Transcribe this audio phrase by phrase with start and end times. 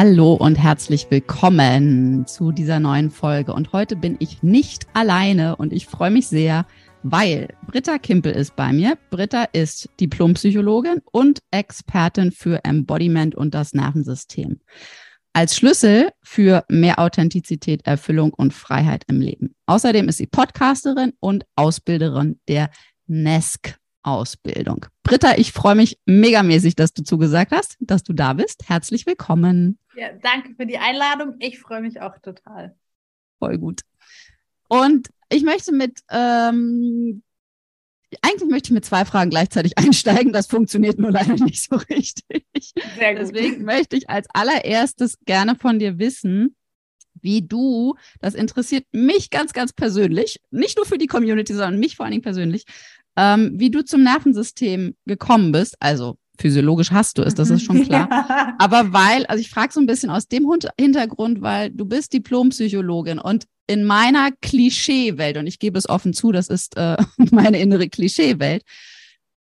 [0.00, 3.52] Hallo und herzlich willkommen zu dieser neuen Folge.
[3.52, 6.66] Und heute bin ich nicht alleine und ich freue mich sehr,
[7.02, 8.96] weil Britta Kimpel ist bei mir.
[9.10, 14.60] Britta ist Diplompsychologin und Expertin für Embodiment und das Nervensystem.
[15.32, 19.56] Als Schlüssel für mehr Authentizität, Erfüllung und Freiheit im Leben.
[19.66, 22.70] Außerdem ist sie Podcasterin und Ausbilderin der
[23.08, 23.76] NESC
[24.08, 24.86] Ausbildung.
[25.02, 28.68] Britta, ich freue mich megamäßig, dass du zugesagt hast, dass du da bist.
[28.68, 29.78] Herzlich willkommen.
[29.96, 31.36] Ja, danke für die Einladung.
[31.38, 32.76] Ich freue mich auch total.
[33.38, 33.82] Voll gut.
[34.68, 37.22] Und ich möchte mit, ähm,
[38.22, 40.32] eigentlich möchte ich mit zwei Fragen gleichzeitig einsteigen.
[40.32, 42.72] Das funktioniert nur leider nicht so richtig.
[42.98, 43.22] Sehr gut.
[43.22, 46.54] Deswegen möchte ich als allererstes gerne von dir wissen,
[47.20, 51.96] wie du, das interessiert mich ganz, ganz persönlich, nicht nur für die Community, sondern mich
[51.96, 52.64] vor allen Dingen persönlich,
[53.18, 55.76] ähm, wie du zum Nervensystem gekommen bist.
[55.80, 58.08] Also physiologisch hast du es, das ist schon klar.
[58.08, 58.54] Ja.
[58.58, 63.18] Aber weil, also ich frage so ein bisschen aus dem Hintergrund, weil du bist Diplompsychologin
[63.18, 66.96] und in meiner Klischeewelt, und ich gebe es offen zu, das ist äh,
[67.32, 68.62] meine innere Klischeewelt,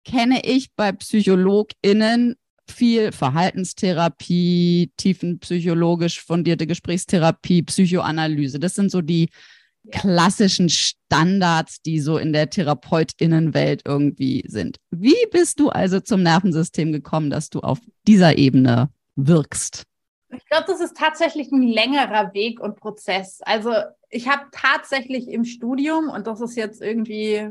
[0.03, 2.36] kenne ich bei PsychologInnen
[2.69, 8.59] viel Verhaltenstherapie, tiefenpsychologisch fundierte Gesprächstherapie, Psychoanalyse.
[8.59, 9.30] Das sind so die
[9.92, 14.78] klassischen Standards, die so in der Therapeutinnenwelt irgendwie sind.
[14.92, 19.84] Wie bist du also zum Nervensystem gekommen, dass du auf dieser Ebene wirkst?
[20.30, 23.40] Ich glaube, das ist tatsächlich ein längerer Weg und Prozess.
[23.42, 23.72] Also
[24.09, 27.50] ich habe tatsächlich im Studium, und das ist jetzt irgendwie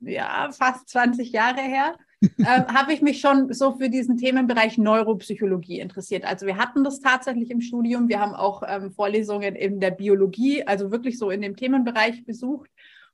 [0.00, 1.96] ja fast 20 Jahre her,
[2.38, 6.24] äh, habe ich mich schon so für diesen Themenbereich Neuropsychologie interessiert.
[6.24, 8.08] Also wir hatten das tatsächlich im Studium.
[8.08, 12.70] Wir haben auch ähm, Vorlesungen in der Biologie, also wirklich so in dem Themenbereich besucht.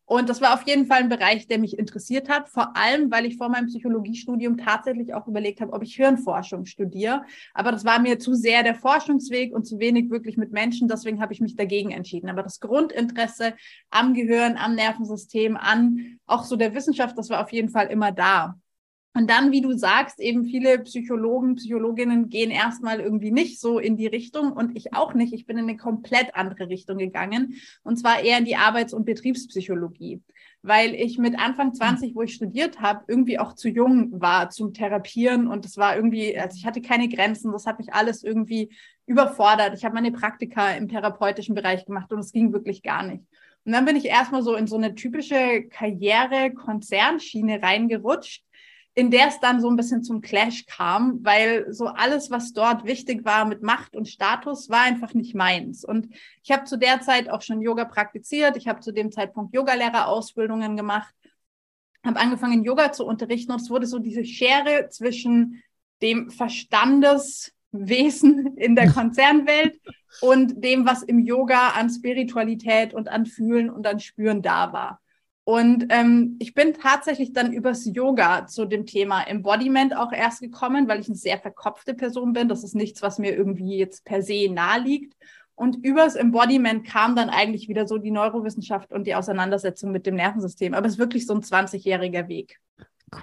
[0.09, 3.27] Und das war auf jeden Fall ein Bereich, der mich interessiert hat, vor allem, weil
[3.27, 7.27] ich vor meinem Psychologiestudium tatsächlich auch überlegt habe, ob ich Hirnforschung studiere.
[7.53, 10.89] Aber das war mir zu sehr der Forschungsweg und zu wenig wirklich mit Menschen.
[10.89, 12.31] Deswegen habe ich mich dagegen entschieden.
[12.31, 13.53] Aber das Grundinteresse
[13.91, 18.11] am Gehirn, am Nervensystem, an auch so der Wissenschaft, das war auf jeden Fall immer
[18.11, 18.59] da.
[19.19, 23.97] Und dann, wie du sagst, eben viele Psychologen, Psychologinnen gehen erstmal irgendwie nicht so in
[23.97, 25.33] die Richtung und ich auch nicht.
[25.33, 29.07] Ich bin in eine komplett andere Richtung gegangen und zwar eher in die Arbeits- und
[29.07, 30.23] Betriebspsychologie,
[30.63, 34.73] weil ich mit Anfang 20, wo ich studiert habe, irgendwie auch zu jung war zum
[34.73, 38.71] Therapieren und das war irgendwie, also ich hatte keine Grenzen, das hat mich alles irgendwie
[39.07, 39.75] überfordert.
[39.77, 43.25] Ich habe meine Praktika im therapeutischen Bereich gemacht und es ging wirklich gar nicht.
[43.65, 48.45] Und dann bin ich erstmal so in so eine typische Karriere-Konzernschiene reingerutscht
[48.99, 52.85] in der es dann so ein bisschen zum Clash kam, weil so alles, was dort
[52.85, 55.85] wichtig war mit Macht und Status, war einfach nicht meins.
[55.85, 56.09] Und
[56.43, 58.57] ich habe zu der Zeit auch schon Yoga praktiziert.
[58.57, 61.15] Ich habe zu dem Zeitpunkt Yogalehrerausbildungen gemacht,
[62.05, 65.63] habe angefangen, Yoga zu unterrichten und es wurde so diese Schere zwischen
[66.03, 67.53] dem Verstandeswesen
[68.57, 69.81] in der Konzernwelt
[70.23, 75.01] und dem, was im Yoga an Spiritualität und an Fühlen und an Spüren da war.
[75.49, 80.89] Und ähm, ich bin tatsächlich dann übers Yoga zu dem Thema Embodiment auch erst gekommen,
[80.89, 82.51] weil ich eine sehr verkopfte Person bin.
[82.51, 85.15] Das ist nichts, was mir irgendwie jetzt per se nahe liegt.
[85.55, 90.17] Und übers Embodiment kam dann eigentlich wieder so die Neurowissenschaft und die Auseinandersetzung mit dem
[90.17, 90.75] Nervensystem.
[90.75, 92.59] Aber es ist wirklich so ein 20-jähriger Weg.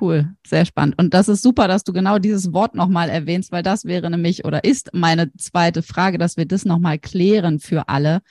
[0.01, 0.97] Cool, sehr spannend.
[0.97, 4.45] Und das ist super, dass du genau dieses Wort nochmal erwähnst, weil das wäre nämlich
[4.45, 8.23] oder ist meine zweite Frage, dass wir das nochmal klären für alle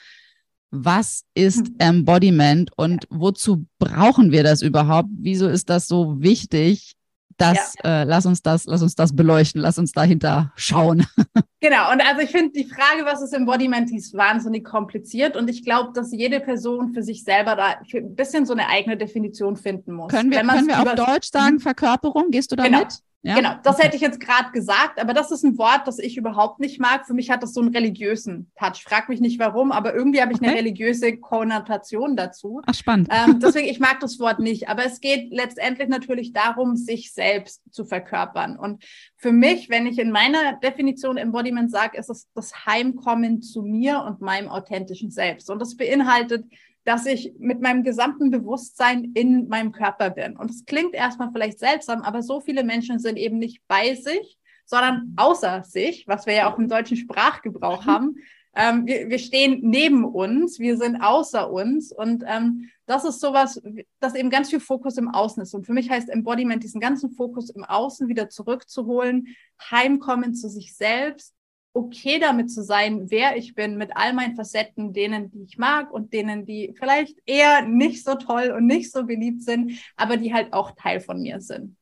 [0.83, 1.75] was ist hm.
[1.79, 5.09] Embodiment und wozu brauchen wir das überhaupt?
[5.17, 6.93] Wieso ist das so wichtig?
[7.37, 8.01] Das, ja.
[8.01, 11.05] äh, lass uns das, lass uns das beleuchten, lass uns dahinter schauen.
[11.61, 15.49] Genau, und also ich finde die Frage, was ist Embodiment, die ist wahnsinnig kompliziert und
[15.49, 19.55] ich glaube, dass jede Person für sich selber da ein bisschen so eine eigene Definition
[19.55, 20.11] finden muss.
[20.11, 21.59] Können wir, können wir auf Deutsch sagen, mhm.
[21.61, 22.29] Verkörperung?
[22.29, 22.83] Gehst du da genau.
[23.25, 23.33] Ja?
[23.33, 23.85] Genau, das okay.
[23.85, 27.07] hätte ich jetzt gerade gesagt, aber das ist ein Wort, das ich überhaupt nicht mag.
[27.07, 28.83] Für mich hat das so einen religiösen Touch.
[28.83, 30.49] Frag mich nicht warum, aber irgendwie habe ich okay.
[30.49, 32.61] eine religiöse Konnotation dazu.
[32.67, 33.09] Ach, spannend.
[33.11, 34.69] Ähm, deswegen, ich mag das Wort nicht.
[34.69, 38.59] Aber es geht letztendlich natürlich darum, sich selbst zu verkörpern.
[38.59, 38.83] Und
[39.17, 44.03] für mich, wenn ich in meiner Definition Embodiment sage, ist es das Heimkommen zu mir
[44.03, 45.49] und meinem authentischen Selbst.
[45.49, 46.45] Und das beinhaltet
[46.85, 50.37] dass ich mit meinem gesamten Bewusstsein in meinem Körper bin.
[50.37, 54.37] Und es klingt erstmal vielleicht seltsam, aber so viele Menschen sind eben nicht bei sich,
[54.65, 57.89] sondern außer sich, was wir ja auch im deutschen Sprachgebrauch mhm.
[57.89, 58.15] haben.
[58.55, 63.61] Ähm, wir, wir, stehen neben uns, wir sind außer uns und ähm, das ist sowas,
[63.99, 65.53] das eben ganz viel Fokus im Außen ist.
[65.53, 69.35] Und für mich heißt Embodiment, diesen ganzen Fokus im Außen wieder zurückzuholen,
[69.71, 71.35] heimkommen zu sich selbst,
[71.75, 75.91] okay damit zu sein, wer ich bin, mit all meinen Facetten, denen, die ich mag
[75.91, 80.33] und denen, die vielleicht eher nicht so toll und nicht so beliebt sind, aber die
[80.33, 81.75] halt auch Teil von mir sind.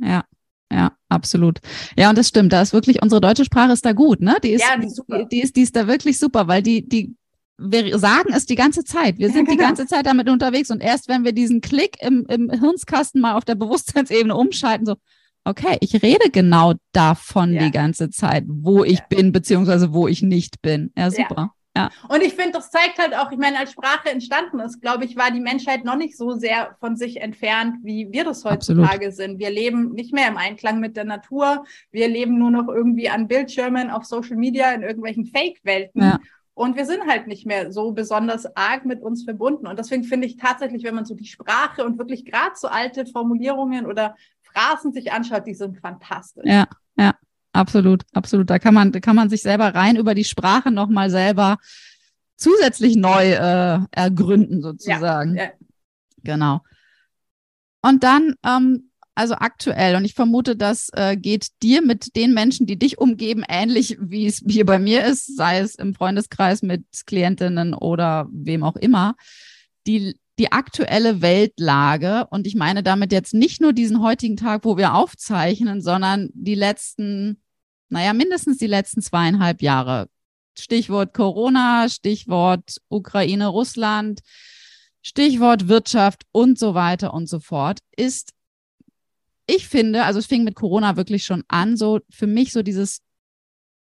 [0.00, 0.24] Ja,
[0.70, 1.60] ja, absolut.
[1.96, 2.52] Ja, und das stimmt.
[2.52, 4.36] Da ist wirklich, unsere deutsche Sprache ist da gut, ne?
[4.42, 5.24] Die ist, ja, die, ist super.
[5.24, 7.14] Die, ist, die ist da wirklich super, weil die, die,
[7.56, 9.18] wir sagen es die ganze Zeit.
[9.18, 9.56] Wir sind ja, genau.
[9.56, 13.34] die ganze Zeit damit unterwegs und erst wenn wir diesen Klick im, im Hirnskasten mal
[13.34, 14.96] auf der Bewusstseinsebene umschalten, so,
[15.44, 17.64] okay, ich rede genau davon ja.
[17.64, 19.06] die ganze Zeit, wo ich ja.
[19.08, 20.92] bin, beziehungsweise wo ich nicht bin.
[20.96, 21.54] Ja, super.
[21.76, 21.90] Ja.
[22.08, 25.16] Und ich finde, das zeigt halt auch, ich meine, als Sprache entstanden ist, glaube ich,
[25.16, 29.14] war die Menschheit noch nicht so sehr von sich entfernt, wie wir das heutzutage Absolut.
[29.14, 29.38] sind.
[29.38, 31.64] Wir leben nicht mehr im Einklang mit der Natur.
[31.90, 36.02] Wir leben nur noch irgendwie an Bildschirmen, auf Social Media, in irgendwelchen Fake-Welten.
[36.02, 36.18] Ja.
[36.54, 39.66] Und wir sind halt nicht mehr so besonders arg mit uns verbunden.
[39.66, 43.06] Und deswegen finde ich tatsächlich, wenn man so die Sprache und wirklich gerade so alte
[43.06, 44.14] Formulierungen oder
[44.52, 46.44] Phrasen sich anschaut, die sind fantastisch.
[46.46, 46.66] Ja,
[46.96, 47.14] ja,
[47.52, 48.50] absolut, absolut.
[48.50, 51.58] Da kann man, da kann man sich selber rein über die Sprache nochmal selber
[52.36, 55.36] zusätzlich neu äh, ergründen, sozusagen.
[55.36, 55.50] Ja, ja.
[56.24, 56.60] Genau.
[57.82, 62.66] Und dann, ähm, also aktuell, und ich vermute, das äh, geht dir mit den Menschen,
[62.66, 66.84] die dich umgeben, ähnlich wie es hier bei mir ist, sei es im Freundeskreis mit
[67.06, 69.14] Klientinnen oder wem auch immer.
[69.86, 72.26] Die die aktuelle Weltlage.
[72.30, 76.56] Und ich meine damit jetzt nicht nur diesen heutigen Tag, wo wir aufzeichnen, sondern die
[76.56, 77.40] letzten,
[77.90, 80.08] naja, mindestens die letzten zweieinhalb Jahre.
[80.58, 84.20] Stichwort Corona, Stichwort Ukraine, Russland,
[85.00, 88.32] Stichwort Wirtschaft und so weiter und so fort, ist,
[89.46, 93.00] ich finde, also es fing mit Corona wirklich schon an, so für mich so dieses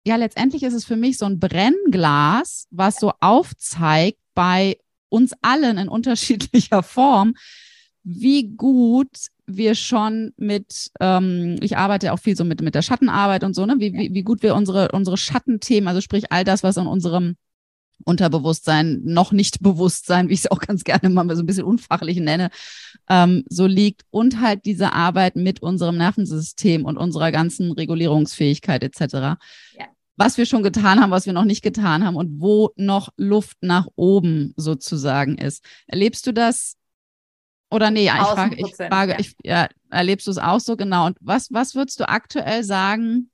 [0.06, 4.78] ja, letztendlich ist es für mich so ein Brennglas, was so aufzeigt bei
[5.14, 7.36] uns allen in unterschiedlicher Form,
[8.04, 13.44] wie gut wir schon mit, ähm, ich arbeite auch viel so mit, mit der Schattenarbeit
[13.44, 16.64] und so, ne, wie, wie, wie gut wir unsere, unsere Schattenthemen, also sprich all das,
[16.64, 17.36] was in unserem
[18.06, 22.18] Unterbewusstsein, noch nicht Bewusstsein, wie ich es auch ganz gerne mal so ein bisschen unfachlich
[22.18, 22.50] nenne,
[23.08, 29.14] ähm, so liegt und halt diese Arbeit mit unserem Nervensystem und unserer ganzen Regulierungsfähigkeit etc.
[29.78, 33.10] Ja was wir schon getan haben, was wir noch nicht getan haben und wo noch
[33.18, 35.64] Luft nach oben sozusagen ist.
[35.88, 36.76] Erlebst du das?
[37.72, 39.20] Oder nee, ich frage, ich frage, ja.
[39.20, 41.08] Ich, ja, erlebst du es auch so genau?
[41.08, 43.32] Und was, was würdest du aktuell sagen?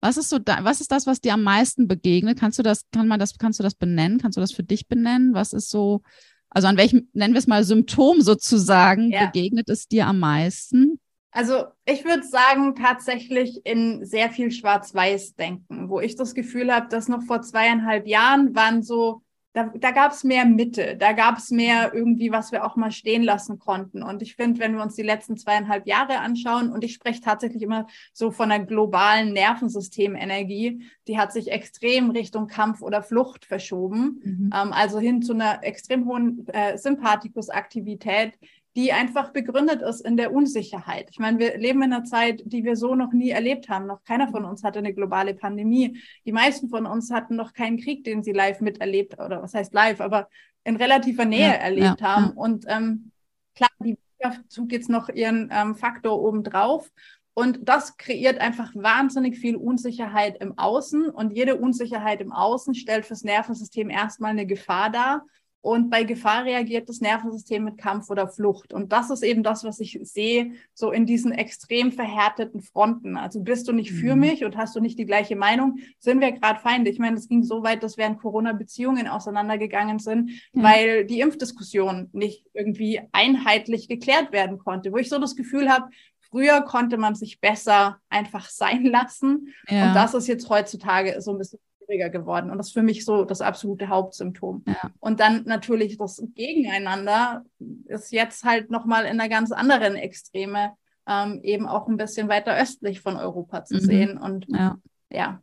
[0.00, 2.40] Was ist so da, was ist das, was dir am meisten begegnet?
[2.40, 4.18] Kannst du das, kann man das, kannst du das benennen?
[4.18, 5.34] Kannst du das für dich benennen?
[5.34, 6.00] Was ist so,
[6.48, 9.26] also an welchem, nennen wir es mal Symptom sozusagen, ja.
[9.26, 10.98] begegnet es dir am meisten?
[11.32, 17.08] Also ich würde sagen, tatsächlich in sehr viel Schwarz-Weiß-Denken, wo ich das Gefühl habe, dass
[17.08, 19.22] noch vor zweieinhalb Jahren waren so,
[19.54, 22.90] da, da gab es mehr Mitte, da gab es mehr irgendwie, was wir auch mal
[22.90, 24.02] stehen lassen konnten.
[24.02, 27.62] Und ich finde, wenn wir uns die letzten zweieinhalb Jahre anschauen, und ich spreche tatsächlich
[27.62, 34.20] immer so von der globalen Nervensystemenergie, die hat sich extrem Richtung Kampf oder Flucht verschoben,
[34.22, 34.50] mhm.
[34.54, 38.32] ähm, also hin zu einer extrem hohen äh, Sympathikusaktivität,
[38.74, 41.08] die einfach begründet ist in der Unsicherheit.
[41.10, 43.86] Ich meine, wir leben in einer Zeit, die wir so noch nie erlebt haben.
[43.86, 46.00] Noch keiner von uns hatte eine globale Pandemie.
[46.24, 49.74] Die meisten von uns hatten noch keinen Krieg, den sie live miterlebt, oder was heißt
[49.74, 50.28] live, aber
[50.64, 52.24] in relativer Nähe ja, erlebt ja, haben.
[52.24, 52.32] Ja.
[52.34, 53.10] Und ähm,
[53.54, 56.90] klar, die Wirtschaft tut jetzt noch ihren ähm, Faktor obendrauf.
[57.34, 61.08] Und das kreiert einfach wahnsinnig viel Unsicherheit im Außen.
[61.08, 65.24] Und jede Unsicherheit im Außen stellt fürs Nervensystem erstmal eine Gefahr dar.
[65.62, 68.72] Und bei Gefahr reagiert das Nervensystem mit Kampf oder Flucht.
[68.72, 73.16] Und das ist eben das, was ich sehe, so in diesen extrem verhärteten Fronten.
[73.16, 74.20] Also bist du nicht für mhm.
[74.22, 76.90] mich und hast du nicht die gleiche Meinung, sind wir gerade Feinde.
[76.90, 80.62] Ich meine, es ging so weit, dass während Corona Beziehungen auseinandergegangen sind, mhm.
[80.64, 85.90] weil die Impfdiskussion nicht irgendwie einheitlich geklärt werden konnte, wo ich so das Gefühl habe,
[86.32, 89.54] früher konnte man sich besser einfach sein lassen.
[89.68, 89.88] Ja.
[89.88, 91.60] Und das ist jetzt heutzutage so ein bisschen
[91.92, 92.50] schwieriger geworden.
[92.50, 94.64] Und das ist für mich so das absolute Hauptsymptom.
[94.66, 94.90] Ja.
[95.00, 97.44] Und dann natürlich das Gegeneinander
[97.86, 100.72] ist jetzt halt nochmal in einer ganz anderen Extreme
[101.06, 103.80] ähm, eben auch ein bisschen weiter östlich von Europa zu mhm.
[103.80, 104.18] sehen.
[104.18, 104.78] Und ja.
[105.10, 105.42] ja.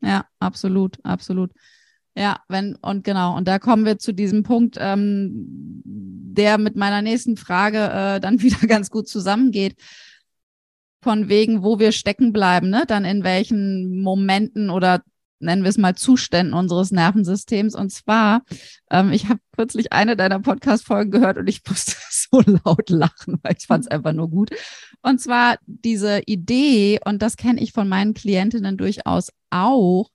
[0.00, 1.52] Ja, absolut, absolut.
[2.14, 5.30] Ja, wenn, und genau, und da kommen wir zu diesem Punkt, ähm,
[5.84, 9.76] der mit meiner nächsten Frage äh, dann wieder ganz gut zusammengeht.
[11.04, 12.84] Von wegen, wo wir stecken bleiben, ne?
[12.86, 15.02] Dann in welchen Momenten oder
[15.42, 17.74] nennen wir es mal Zuständen unseres Nervensystems.
[17.74, 18.42] Und zwar,
[18.90, 23.56] ähm, ich habe kürzlich eine deiner Podcast-Folgen gehört und ich musste so laut lachen, weil
[23.58, 24.50] ich fand es einfach nur gut.
[25.02, 30.08] Und zwar diese Idee, und das kenne ich von meinen Klientinnen durchaus auch,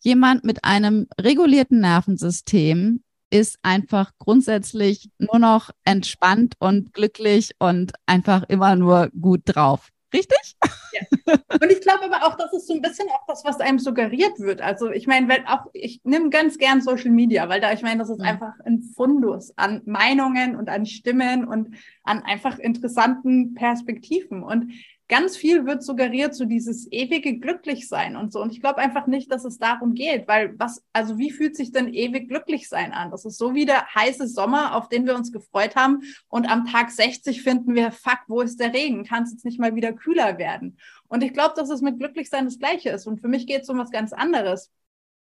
[0.00, 8.42] jemand mit einem regulierten Nervensystem ist einfach grundsätzlich nur noch entspannt und glücklich und einfach
[8.48, 9.91] immer nur gut drauf.
[10.12, 10.56] Richtig?
[10.92, 11.34] Ja.
[11.60, 14.38] Und ich glaube aber auch, das ist so ein bisschen auch das, was einem suggeriert
[14.38, 14.60] wird.
[14.60, 18.10] Also ich meine, auch ich nehme ganz gern Social Media, weil da ich meine, das
[18.10, 18.26] ist mhm.
[18.26, 24.42] einfach ein Fundus an Meinungen und an Stimmen und an einfach interessanten Perspektiven.
[24.42, 24.72] Und
[25.12, 28.40] ganz viel wird suggeriert, so dieses ewige Glücklichsein und so.
[28.40, 31.70] Und ich glaube einfach nicht, dass es darum geht, weil was, also wie fühlt sich
[31.70, 33.10] denn ewig Glücklichsein an?
[33.10, 36.00] Das ist so wie der heiße Sommer, auf den wir uns gefreut haben.
[36.28, 39.04] Und am Tag 60 finden wir, fuck, wo ist der Regen?
[39.04, 40.78] Kann es jetzt nicht mal wieder kühler werden?
[41.08, 43.06] Und ich glaube, dass es mit Glücklichsein das Gleiche ist.
[43.06, 44.70] Und für mich geht es um was ganz anderes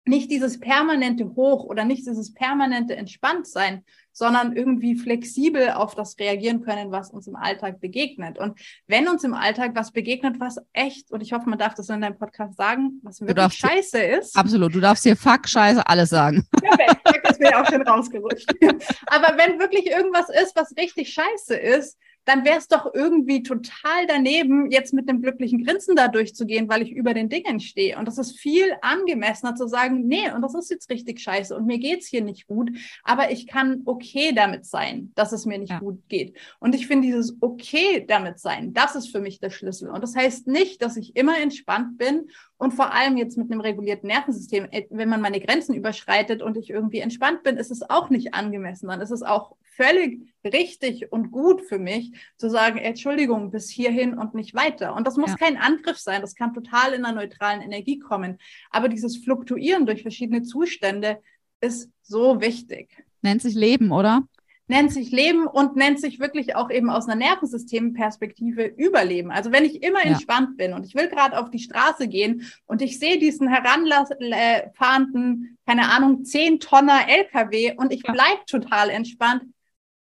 [0.04, 6.62] nicht dieses permanente Hoch oder nicht dieses permanente Entspanntsein, sondern irgendwie flexibel auf das reagieren
[6.62, 8.38] können, was uns im Alltag begegnet.
[8.38, 11.88] Und wenn uns im Alltag was begegnet, was echt, und ich hoffe, man darf das
[11.88, 14.36] in deinem Podcast sagen, was wirklich scheiße ist.
[14.36, 16.46] Absolut, du darfst hier Fuck, Scheiße, alles sagen.
[16.60, 18.50] Perfekt, das wäre auch schon rausgerutscht.
[19.06, 24.06] Aber wenn wirklich irgendwas ist, was richtig scheiße ist, dann wäre es doch irgendwie total
[24.06, 27.98] daneben, jetzt mit einem glücklichen Grinsen da durchzugehen, weil ich über den Dingen stehe.
[27.98, 31.66] Und das ist viel angemessener zu sagen, nee, und das ist jetzt richtig scheiße und
[31.66, 32.70] mir geht's hier nicht gut,
[33.04, 35.78] aber ich kann okay damit sein, dass es mir nicht ja.
[35.78, 36.36] gut geht.
[36.58, 39.90] Und ich finde dieses okay damit sein, das ist für mich der Schlüssel.
[39.90, 43.60] Und das heißt nicht, dass ich immer entspannt bin und vor allem jetzt mit einem
[43.60, 47.88] regulierten Nervensystem, äh, wenn man meine Grenzen überschreitet und ich irgendwie entspannt bin, ist es
[47.88, 48.88] auch nicht angemessen.
[48.88, 54.18] Dann ist es auch völlig richtig und gut für mich zu sagen, Entschuldigung, bis hierhin
[54.18, 54.94] und nicht weiter.
[54.94, 55.36] Und das muss ja.
[55.36, 58.38] kein Angriff sein, das kann total in einer neutralen Energie kommen.
[58.70, 61.20] Aber dieses Fluktuieren durch verschiedene Zustände
[61.60, 63.04] ist so wichtig.
[63.22, 64.22] Nennt sich Leben, oder?
[64.70, 69.32] nennt sich Leben und nennt sich wirklich auch eben aus einer Nervensystemperspektive Überleben.
[69.32, 70.12] Also wenn ich immer ja.
[70.12, 75.58] entspannt bin und ich will gerade auf die Straße gehen und ich sehe diesen heranfahrenden,
[75.66, 78.12] keine Ahnung, 10 Tonner LKW und ich ja.
[78.12, 79.42] bleib total entspannt,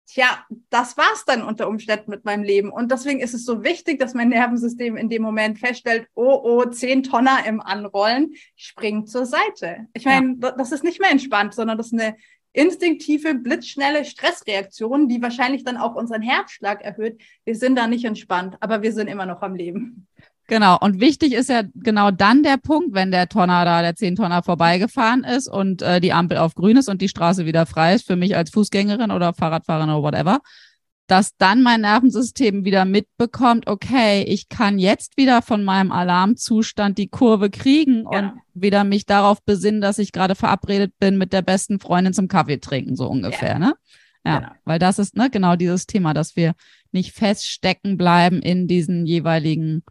[0.09, 2.71] tja, das war's dann unter Umständen mit meinem Leben.
[2.71, 6.65] Und deswegen ist es so wichtig, dass mein Nervensystem in dem Moment feststellt, oh, oh,
[6.65, 9.87] 10 Tonner im Anrollen, springt zur Seite.
[9.93, 10.51] Ich meine, ja.
[10.51, 12.15] das ist nicht mehr entspannt, sondern das ist eine
[12.53, 17.21] instinktive, blitzschnelle Stressreaktion, die wahrscheinlich dann auch unseren Herzschlag erhöht.
[17.45, 20.07] Wir sind da nicht entspannt, aber wir sind immer noch am Leben.
[20.49, 20.77] Genau.
[20.79, 24.41] Und wichtig ist ja genau dann der Punkt, wenn der Tonner da, der 10 Tonner
[24.43, 28.07] vorbeigefahren ist und äh, die Ampel auf grün ist und die Straße wieder frei ist
[28.07, 30.39] für mich als Fußgängerin oder Fahrradfahrerin oder whatever,
[31.05, 37.07] dass dann mein Nervensystem wieder mitbekommt, okay, ich kann jetzt wieder von meinem Alarmzustand die
[37.07, 38.19] Kurve kriegen ja.
[38.19, 42.27] und wieder mich darauf besinnen, dass ich gerade verabredet bin mit der besten Freundin zum
[42.27, 43.59] Kaffee trinken, so ungefähr, ja.
[43.59, 43.73] ne?
[44.25, 44.51] Ja, genau.
[44.65, 46.53] weil das ist ne, genau dieses Thema, dass wir
[46.91, 49.83] nicht feststecken bleiben in diesen jeweiligen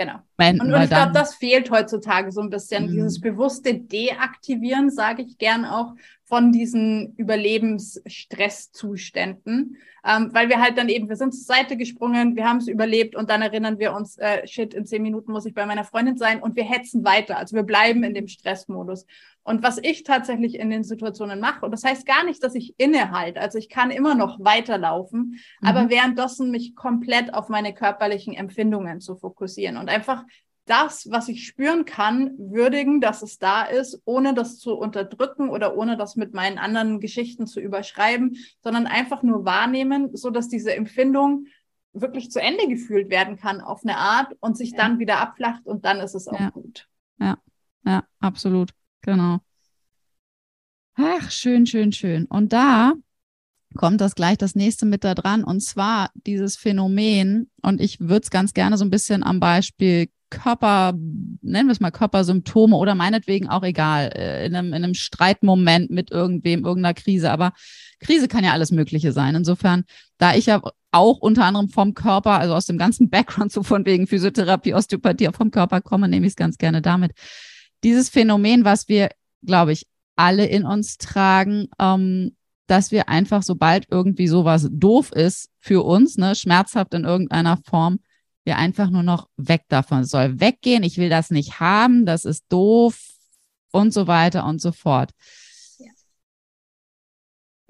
[0.00, 0.24] Genau.
[0.40, 2.92] Und, und ich glaube, das fehlt heutzutage so ein bisschen, mhm.
[2.92, 5.94] dieses bewusste Deaktivieren, sage ich gern auch,
[6.30, 12.48] von diesen Überlebensstresszuständen, ähm, weil wir halt dann eben, wir sind zur Seite gesprungen, wir
[12.48, 15.54] haben es überlebt und dann erinnern wir uns, äh, shit, in zehn Minuten muss ich
[15.54, 17.36] bei meiner Freundin sein und wir hetzen weiter.
[17.36, 19.06] Also wir bleiben in dem Stressmodus.
[19.42, 22.74] Und was ich tatsächlich in den Situationen mache, und das heißt gar nicht, dass ich
[22.78, 25.66] innehalte, also ich kann immer noch weiterlaufen, mhm.
[25.66, 30.22] aber währenddessen mich komplett auf meine körperlichen Empfindungen zu fokussieren und einfach
[30.70, 35.76] das, was ich spüren kann, würdigen, dass es da ist, ohne das zu unterdrücken oder
[35.76, 40.74] ohne das mit meinen anderen Geschichten zu überschreiben, sondern einfach nur wahrnehmen, so dass diese
[40.74, 41.46] Empfindung
[41.92, 44.76] wirklich zu Ende gefühlt werden kann auf eine Art und sich ja.
[44.76, 46.50] dann wieder abflacht und dann ist es auch ja.
[46.50, 46.88] gut.
[47.18, 47.38] Ja,
[47.84, 48.70] ja, absolut.
[49.02, 49.38] Genau.
[50.94, 52.26] Ach, schön, schön, schön.
[52.26, 52.92] Und da
[53.76, 58.22] kommt das gleich das nächste mit da dran und zwar dieses Phänomen und ich würde
[58.24, 60.92] es ganz gerne so ein bisschen am Beispiel Körper,
[61.42, 65.90] nennen wir es mal Körpersymptome oder meinetwegen auch egal, äh, in einem, in einem Streitmoment
[65.90, 67.30] mit irgendwem, irgendeiner Krise.
[67.30, 67.52] Aber
[67.98, 69.34] Krise kann ja alles Mögliche sein.
[69.34, 69.84] Insofern,
[70.18, 70.62] da ich ja
[70.92, 75.28] auch unter anderem vom Körper, also aus dem ganzen Background, so von wegen Physiotherapie, Osteopathie,
[75.28, 77.12] auch vom Körper komme, nehme ich es ganz gerne damit.
[77.82, 79.10] Dieses Phänomen, was wir,
[79.44, 79.86] glaube ich,
[80.16, 82.36] alle in uns tragen, ähm,
[82.70, 87.98] dass wir einfach, sobald irgendwie sowas doof ist für uns, ne, schmerzhaft in irgendeiner Form,
[88.44, 90.00] wir einfach nur noch weg davon.
[90.00, 92.98] Es soll weggehen, ich will das nicht haben, das ist doof
[93.72, 95.10] und so weiter und so fort.
[95.78, 95.90] Ja.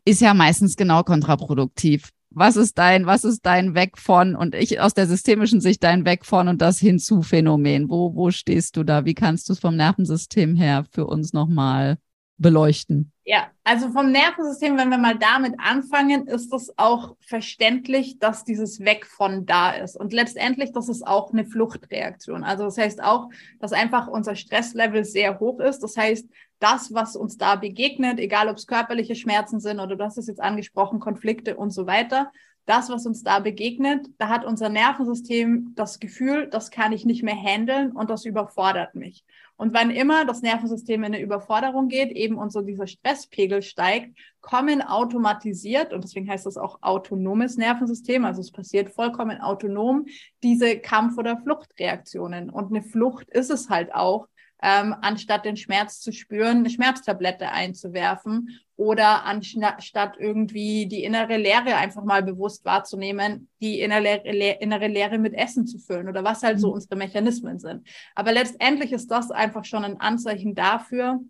[0.05, 2.11] Ist ja meistens genau kontraproduktiv.
[2.33, 6.05] Was ist dein, was ist dein Weg von und ich aus der systemischen Sicht dein
[6.05, 7.89] Weg von und das hinzu Phänomen?
[7.89, 9.05] Wo, wo stehst du da?
[9.05, 11.99] Wie kannst du es vom Nervensystem her für uns nochmal
[12.41, 13.13] beleuchten?
[13.25, 18.81] Ja, also vom Nervensystem, wenn wir mal damit anfangen, ist es auch verständlich, dass dieses
[18.81, 19.97] Weg von da ist.
[19.97, 22.43] Und letztendlich, das ist auch eine Fluchtreaktion.
[22.43, 23.29] Also das heißt auch,
[23.61, 25.81] dass einfach unser Stresslevel sehr hoch ist.
[25.81, 26.27] Das heißt,
[26.59, 30.27] das, was uns da begegnet, egal ob es körperliche Schmerzen sind oder du hast es
[30.27, 32.33] jetzt angesprochen, Konflikte und so weiter,
[32.67, 37.23] das, was uns da begegnet, da hat unser Nervensystem das Gefühl, das kann ich nicht
[37.23, 39.25] mehr handeln und das überfordert mich.
[39.61, 44.17] Und wann immer das Nervensystem in eine Überforderung geht, eben und so dieser Stresspegel steigt,
[44.41, 50.07] kommen automatisiert, und deswegen heißt das auch autonomes Nervensystem, also es passiert vollkommen autonom,
[50.43, 52.49] diese Kampf- oder Fluchtreaktionen.
[52.49, 54.29] Und eine Flucht ist es halt auch,
[54.63, 61.77] ähm, anstatt den Schmerz zu spüren, eine Schmerztablette einzuwerfen oder anstatt irgendwie die innere Leere
[61.77, 64.23] einfach mal bewusst wahrzunehmen, die innere,
[64.61, 66.75] innere Leere mit Essen zu füllen oder was halt so mhm.
[66.75, 67.87] unsere Mechanismen sind.
[68.15, 71.21] Aber letztendlich ist das einfach schon ein Anzeichen dafür,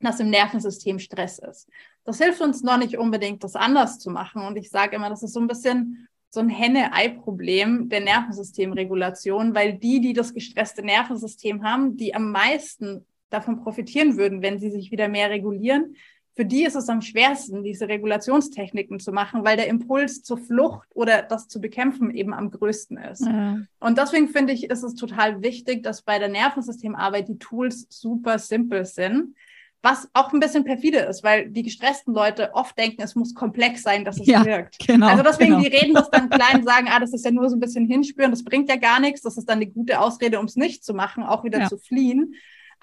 [0.00, 1.68] dass im Nervensystem Stress ist.
[2.04, 4.42] Das hilft uns noch nicht unbedingt, das anders zu machen.
[4.42, 9.74] Und ich sage immer, das ist so ein bisschen so ein Henne-Ei-Problem der Nervensystemregulation, weil
[9.74, 14.90] die, die das gestresste Nervensystem haben, die am meisten davon profitieren würden, wenn sie sich
[14.90, 15.96] wieder mehr regulieren,
[16.36, 20.88] für die ist es am schwersten, diese Regulationstechniken zu machen, weil der Impuls zur Flucht
[20.92, 23.24] oder das zu bekämpfen eben am größten ist.
[23.24, 23.58] Ja.
[23.78, 28.40] Und deswegen finde ich, ist es total wichtig, dass bei der Nervensystemarbeit die Tools super
[28.40, 29.36] simpel sind
[29.84, 33.82] was auch ein bisschen perfide ist, weil die gestressten Leute oft denken, es muss komplex
[33.82, 34.78] sein, dass es ja, wirkt.
[34.86, 35.62] Genau, also deswegen, genau.
[35.62, 38.30] die reden das dann klein, sagen, ah, das ist ja nur so ein bisschen hinspüren,
[38.30, 40.94] das bringt ja gar nichts, das ist dann eine gute Ausrede, um es nicht zu
[40.94, 41.68] machen, auch wieder ja.
[41.68, 42.34] zu fliehen.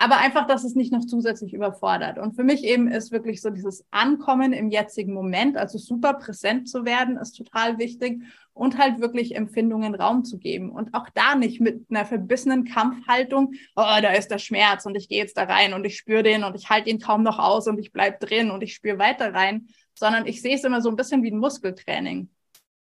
[0.02, 2.18] Aber einfach, dass es nicht noch zusätzlich überfordert.
[2.18, 6.68] Und für mich eben ist wirklich so dieses Ankommen im jetzigen Moment, also super präsent
[6.68, 8.20] zu werden, ist total wichtig
[8.54, 13.54] und halt wirklich Empfindungen Raum zu geben und auch da nicht mit einer verbissenen Kampfhaltung,
[13.76, 16.46] oh, da ist der Schmerz und ich gehe jetzt da rein und ich spüre den
[16.46, 19.36] und ich halte ihn kaum noch aus und ich bleib drin und ich spüre weiter
[19.36, 22.28] rein, sondern ich sehe es immer so ein bisschen wie ein Muskeltraining.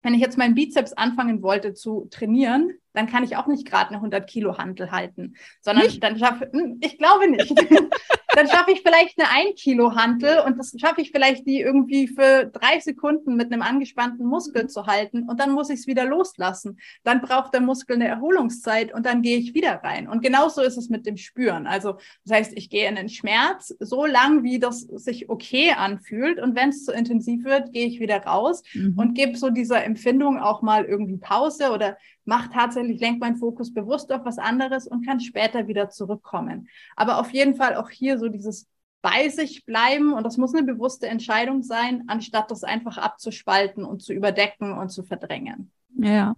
[0.02, 3.88] Wenn ich jetzt meinen Bizeps anfangen wollte zu trainieren, dann kann ich auch nicht gerade
[3.88, 6.02] eine 100 Kilo Hantel halten, sondern nicht?
[6.02, 7.50] dann schaffe hm, ich glaube nicht.
[8.34, 12.08] dann schaffe ich vielleicht eine 1 Kilo Hantel und das schaffe ich vielleicht die irgendwie
[12.08, 14.68] für drei Sekunden mit einem angespannten Muskel mhm.
[14.68, 16.78] zu halten und dann muss ich es wieder loslassen.
[17.04, 20.08] Dann braucht der Muskel eine Erholungszeit und dann gehe ich wieder rein.
[20.08, 21.66] Und genauso ist es mit dem Spüren.
[21.66, 26.40] Also das heißt, ich gehe in den Schmerz so lang, wie das sich okay anfühlt
[26.40, 28.94] und wenn es zu intensiv wird, gehe ich wieder raus mhm.
[28.96, 33.72] und gebe so dieser Empfindung auch mal irgendwie Pause oder mache tatsächlich, lenke meinen Fokus
[33.72, 36.68] bewusst auf was anderes und kann später wieder zurückkommen.
[36.96, 38.66] Aber auf jeden Fall auch hier so dieses
[39.02, 44.02] bei sich bleiben und das muss eine bewusste Entscheidung sein, anstatt das einfach abzuspalten und
[44.02, 45.70] zu überdecken und zu verdrängen.
[45.96, 46.34] Ja.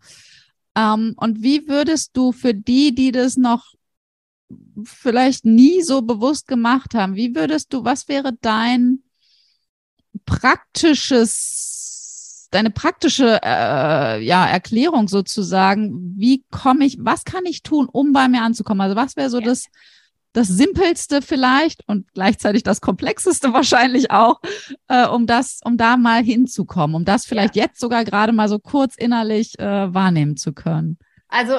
[0.77, 3.73] Ähm, und wie würdest du für die, die das noch
[4.85, 9.03] vielleicht nie so bewusst gemacht haben, wie würdest du, was wäre dein
[10.27, 11.88] praktisches
[12.51, 18.29] deine praktische äh, ja, Erklärung sozusagen, wie komme ich, was kann ich tun, um bei
[18.29, 18.81] mir anzukommen?
[18.81, 19.47] Also was wäre so ja.
[19.47, 19.67] das,
[20.33, 24.41] das Simpelste vielleicht und gleichzeitig das Komplexeste wahrscheinlich auch,
[24.89, 27.65] äh, um das, um da mal hinzukommen, um das vielleicht ja.
[27.65, 30.99] jetzt sogar gerade mal so kurz innerlich äh, wahrnehmen zu können.
[31.31, 31.55] Also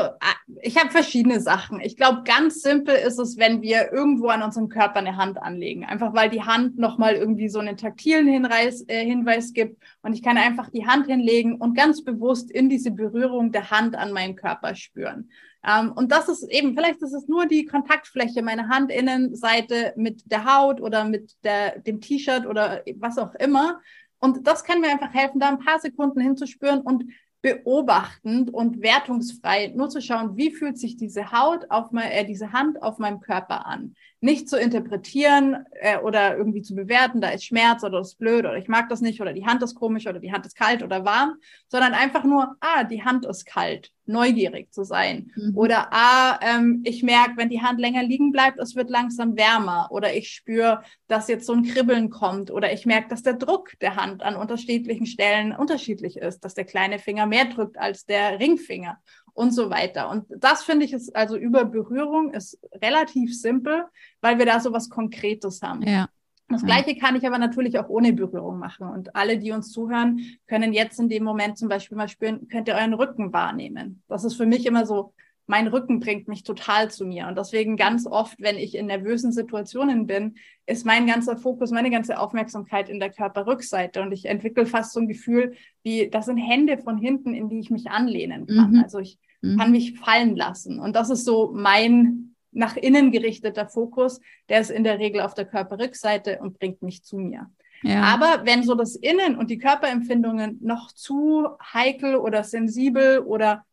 [0.61, 1.79] ich habe verschiedene Sachen.
[1.79, 5.85] Ich glaube, ganz simpel ist es, wenn wir irgendwo an unserem Körper eine Hand anlegen.
[5.85, 9.81] Einfach weil die Hand nochmal irgendwie so einen taktilen Hinweis, äh, Hinweis gibt.
[10.01, 13.95] Und ich kann einfach die Hand hinlegen und ganz bewusst in diese Berührung der Hand
[13.95, 15.29] an meinen Körper spüren.
[15.63, 20.45] Ähm, und das ist eben, vielleicht ist es nur die Kontaktfläche, meine Handinnenseite mit der
[20.45, 23.81] Haut oder mit der, dem T-Shirt oder was auch immer.
[24.19, 27.03] Und das kann mir einfach helfen, da ein paar Sekunden hinzuspüren und
[27.41, 32.51] beobachtend und wertungsfrei nur zu schauen, wie fühlt sich diese Haut auf mein, äh, diese
[32.51, 37.45] Hand auf meinem Körper an nicht zu interpretieren äh, oder irgendwie zu bewerten, da ist
[37.45, 40.07] Schmerz oder das ist blöd oder ich mag das nicht oder die Hand ist komisch
[40.07, 41.35] oder die Hand ist kalt oder warm,
[41.69, 45.31] sondern einfach nur, ah, die Hand ist kalt, neugierig zu sein.
[45.35, 45.55] Mhm.
[45.55, 49.87] Oder ah, ähm, ich merke, wenn die Hand länger liegen bleibt, es wird langsam wärmer
[49.91, 53.71] oder ich spüre, dass jetzt so ein Kribbeln kommt oder ich merke, dass der Druck
[53.79, 58.39] der Hand an unterschiedlichen Stellen unterschiedlich ist, dass der kleine Finger mehr drückt als der
[58.39, 58.97] Ringfinger
[59.33, 60.09] und so weiter.
[60.09, 63.85] Und das finde ich ist also über Berührung ist relativ simpel,
[64.21, 65.81] weil wir da so was Konkretes haben.
[65.83, 66.09] Ja.
[66.51, 68.89] Das Gleiche kann ich aber natürlich auch ohne Berührung machen.
[68.89, 72.67] Und alle, die uns zuhören, können jetzt in dem Moment zum Beispiel mal spüren, könnt
[72.67, 74.01] ihr euren Rücken wahrnehmen.
[74.07, 75.13] Das ist für mich immer so,
[75.49, 77.27] mein Rücken bringt mich total zu mir.
[77.27, 80.35] Und deswegen ganz oft, wenn ich in nervösen Situationen bin,
[80.67, 84.03] ist mein ganzer Fokus, meine ganze Aufmerksamkeit in der Körperrückseite.
[84.03, 87.57] Und ich entwickle fast so ein Gefühl, wie das sind Hände von hinten, in die
[87.57, 88.73] ich mich anlehnen kann.
[88.73, 88.83] Mhm.
[88.83, 89.57] Also ich mhm.
[89.57, 90.79] kann mich fallen lassen.
[90.79, 95.33] Und das ist so mein nach innen gerichteter Fokus, der ist in der Regel auf
[95.33, 97.49] der Körperrückseite und bringt mich zu mir.
[97.81, 98.03] Ja.
[98.03, 103.65] Aber wenn so das Innen und die Körperempfindungen noch zu heikel oder sensibel oder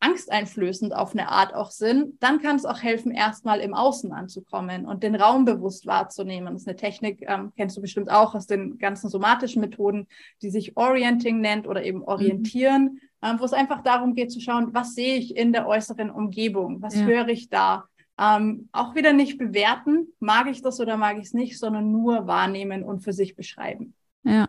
[0.00, 4.86] angsteinflößend auf eine Art auch sind, dann kann es auch helfen, erstmal im Außen anzukommen
[4.86, 6.54] und den Raum bewusst wahrzunehmen.
[6.54, 10.06] Das ist eine Technik, ähm, kennst du bestimmt auch aus den ganzen somatischen Methoden,
[10.40, 13.00] die sich Orienting nennt oder eben Orientieren, mhm.
[13.22, 16.80] ähm, wo es einfach darum geht zu schauen, was sehe ich in der äußeren Umgebung,
[16.80, 17.02] was ja.
[17.02, 17.84] höre ich da,
[18.18, 22.26] ähm, auch wieder nicht bewerten, mag ich das oder mag ich es nicht, sondern nur
[22.26, 23.94] wahrnehmen und für sich beschreiben.
[24.24, 24.48] Ja,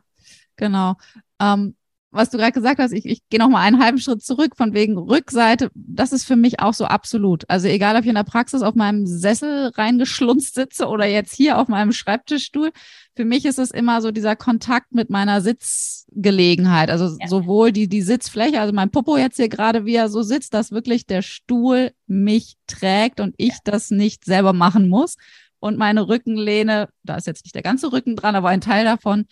[0.56, 0.96] genau.
[1.40, 1.76] Ähm,
[2.12, 4.74] was du gerade gesagt hast, ich, ich gehe noch mal einen halben Schritt zurück von
[4.74, 5.72] wegen Rückseite.
[5.74, 7.50] Das ist für mich auch so absolut.
[7.50, 11.58] Also egal, ob ich in der Praxis auf meinem Sessel reingeschlunzt sitze oder jetzt hier
[11.58, 12.72] auf meinem Schreibtischstuhl.
[13.16, 16.90] Für mich ist es immer so dieser Kontakt mit meiner Sitzgelegenheit.
[16.90, 17.28] Also ja.
[17.28, 20.72] sowohl die, die Sitzfläche, also mein Popo jetzt hier gerade, wie er so sitzt, dass
[20.72, 23.60] wirklich der Stuhl mich trägt und ich ja.
[23.64, 25.16] das nicht selber machen muss.
[25.60, 29.28] Und meine Rückenlehne, da ist jetzt nicht der ganze Rücken dran, aber ein Teil davon,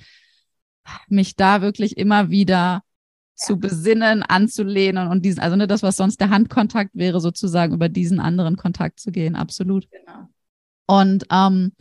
[1.07, 2.83] mich da wirklich immer wieder
[3.35, 7.87] zu besinnen, anzulehnen und diesen, also ne, das, was sonst der Handkontakt wäre, sozusagen über
[7.87, 9.87] diesen anderen Kontakt zu gehen, absolut.
[9.91, 10.27] Genau.
[10.85, 11.71] Und ähm,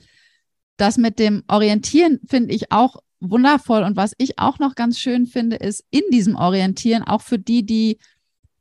[0.77, 3.83] das mit dem Orientieren finde ich auch wundervoll.
[3.83, 7.67] Und was ich auch noch ganz schön finde, ist in diesem Orientieren auch für die,
[7.67, 7.99] die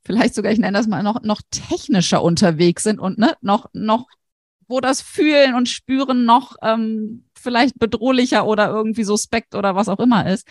[0.04, 4.08] vielleicht sogar, ich nenne das mal, noch, noch technischer unterwegs sind und ne, noch, noch,
[4.68, 10.00] wo das Fühlen und Spüren noch ähm, vielleicht bedrohlicher oder irgendwie suspekt oder was auch
[10.00, 10.48] immer ist.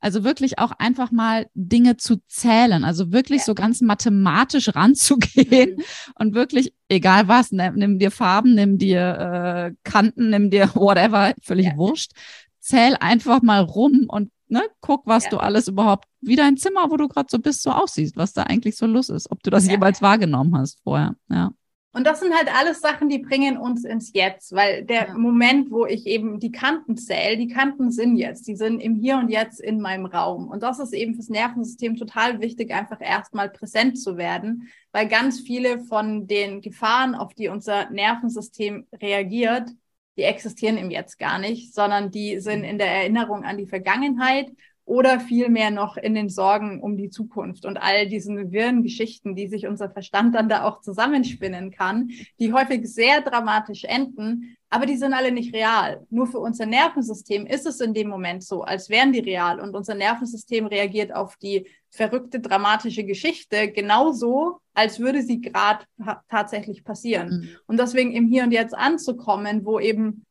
[0.00, 3.44] Also wirklich auch einfach mal Dinge zu zählen, also wirklich ja.
[3.46, 5.82] so ganz mathematisch ranzugehen mhm.
[6.14, 11.34] und wirklich, egal was, nimm, nimm dir Farben, nimm dir äh, Kanten, nimm dir whatever,
[11.42, 11.76] völlig ja.
[11.76, 12.12] wurscht.
[12.60, 15.30] Zähl einfach mal rum und ne, guck, was ja.
[15.30, 18.44] du alles überhaupt, wie dein Zimmer, wo du gerade so bist, so aussiehst, was da
[18.44, 21.14] eigentlich so los ist, ob du das jemals wahrgenommen hast vorher.
[21.28, 21.50] Ja.
[21.92, 25.14] Und das sind halt alles Sachen, die bringen uns ins Jetzt, weil der ja.
[25.14, 29.16] Moment, wo ich eben die Kanten zähle, die Kanten sind jetzt, die sind im Hier
[29.16, 30.48] und Jetzt in meinem Raum.
[30.48, 35.40] Und das ist eben fürs Nervensystem total wichtig, einfach erstmal präsent zu werden, weil ganz
[35.40, 39.70] viele von den Gefahren, auf die unser Nervensystem reagiert,
[40.18, 44.50] die existieren im Jetzt gar nicht, sondern die sind in der Erinnerung an die Vergangenheit
[44.88, 49.46] oder vielmehr noch in den Sorgen um die Zukunft und all diesen wirren Geschichten, die
[49.46, 54.96] sich unser Verstand dann da auch zusammenspinnen kann, die häufig sehr dramatisch enden, aber die
[54.96, 56.06] sind alle nicht real.
[56.08, 59.76] Nur für unser Nervensystem ist es in dem Moment so, als wären die real und
[59.76, 65.84] unser Nervensystem reagiert auf die verrückte, dramatische Geschichte genauso, als würde sie gerade
[66.30, 67.28] tatsächlich passieren.
[67.28, 67.48] Mhm.
[67.66, 70.24] Und deswegen im Hier und Jetzt anzukommen, wo eben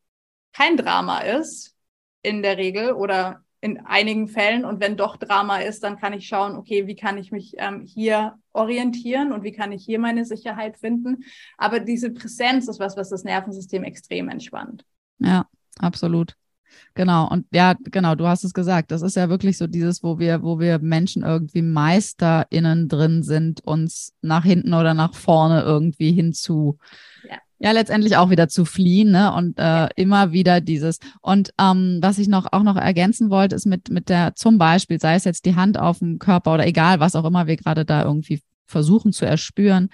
[0.52, 1.76] kein Drama ist,
[2.24, 4.66] in der Regel oder in einigen Fällen.
[4.66, 7.82] Und wenn doch Drama ist, dann kann ich schauen, okay, wie kann ich mich ähm,
[7.82, 11.24] hier orientieren und wie kann ich hier meine Sicherheit finden.
[11.58, 14.86] Aber diese Präsenz ist was, was das Nervensystem extrem entspannt.
[15.20, 15.46] Ja,
[15.80, 16.36] absolut.
[16.94, 17.28] Genau.
[17.30, 18.92] Und ja, genau, du hast es gesagt.
[18.92, 23.62] Das ist ja wirklich so dieses, wo wir, wo wir Menschen irgendwie MeisterInnen drin sind,
[23.62, 26.78] uns nach hinten oder nach vorne irgendwie hinzu
[27.28, 29.34] ja letztendlich auch wieder zu fliehen, ne?
[29.34, 31.00] Und äh, immer wieder dieses.
[31.22, 35.00] Und ähm, was ich noch auch noch ergänzen wollte, ist mit mit der zum Beispiel,
[35.00, 37.86] sei es jetzt die Hand auf dem Körper oder egal, was auch immer wir gerade
[37.86, 39.90] da irgendwie versuchen zu erspüren.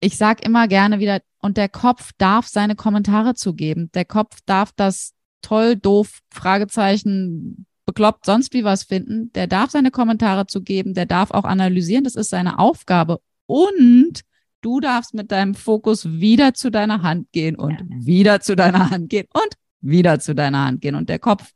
[0.00, 3.90] Ich sag immer gerne wieder, und der Kopf darf seine Kommentare zugeben.
[3.94, 9.30] Der Kopf darf das toll, doof, Fragezeichen, bekloppt, sonst wie was finden.
[9.34, 12.04] Der darf seine Kommentare zugeben, der darf auch analysieren.
[12.04, 13.20] Das ist seine Aufgabe.
[13.46, 14.22] Und
[14.64, 17.86] Du darfst mit deinem Fokus wieder zu deiner Hand gehen und ja.
[17.90, 20.94] wieder zu deiner Hand gehen und wieder zu deiner Hand gehen.
[20.94, 21.50] Und der Kopf,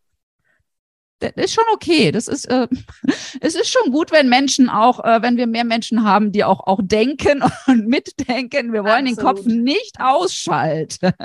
[1.19, 2.13] das ist schon okay.
[2.13, 2.69] Das ist, äh,
[3.41, 6.67] es ist schon gut, wenn Menschen auch, äh, wenn wir mehr Menschen haben, die auch,
[6.67, 8.75] auch denken und mitdenken.
[8.75, 9.19] Wir wollen Absolut.
[9.19, 11.13] den Kopf nicht ausschalten.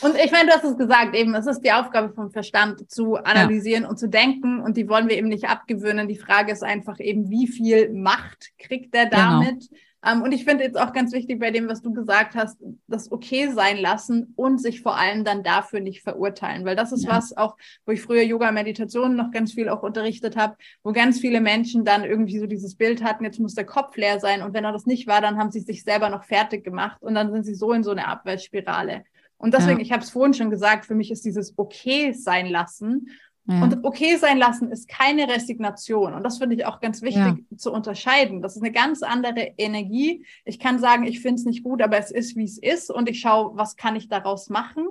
[0.00, 3.16] Und ich meine, du hast es gesagt, eben, es ist die Aufgabe vom Verstand zu
[3.16, 3.88] analysieren ja.
[3.88, 6.06] und zu denken und die wollen wir eben nicht abgewöhnen.
[6.06, 9.40] Die Frage ist einfach eben, wie viel Macht kriegt er genau.
[9.40, 9.68] damit?
[9.68, 9.80] Genau.
[10.04, 13.12] Um, und ich finde jetzt auch ganz wichtig bei dem, was du gesagt hast, das
[13.12, 17.10] okay sein lassen und sich vor allem dann dafür nicht verurteilen, weil das ist ja.
[17.10, 21.20] was auch, wo ich früher Yoga, Meditation noch ganz viel auch unterrichtet habe, wo ganz
[21.20, 24.54] viele Menschen dann irgendwie so dieses Bild hatten, jetzt muss der Kopf leer sein und
[24.54, 27.30] wenn er das nicht war, dann haben sie sich selber noch fertig gemacht und dann
[27.30, 29.04] sind sie so in so eine Abwärtsspirale.
[29.36, 29.84] Und deswegen, ja.
[29.84, 33.08] ich habe es vorhin schon gesagt, für mich ist dieses Okay sein lassen.
[33.46, 33.62] Ja.
[33.62, 36.14] Und okay sein lassen ist keine Resignation.
[36.14, 37.56] Und das finde ich auch ganz wichtig ja.
[37.56, 38.40] zu unterscheiden.
[38.40, 40.24] Das ist eine ganz andere Energie.
[40.44, 42.90] Ich kann sagen, ich finde es nicht gut, aber es ist, wie es ist.
[42.90, 44.88] Und ich schaue, was kann ich daraus machen?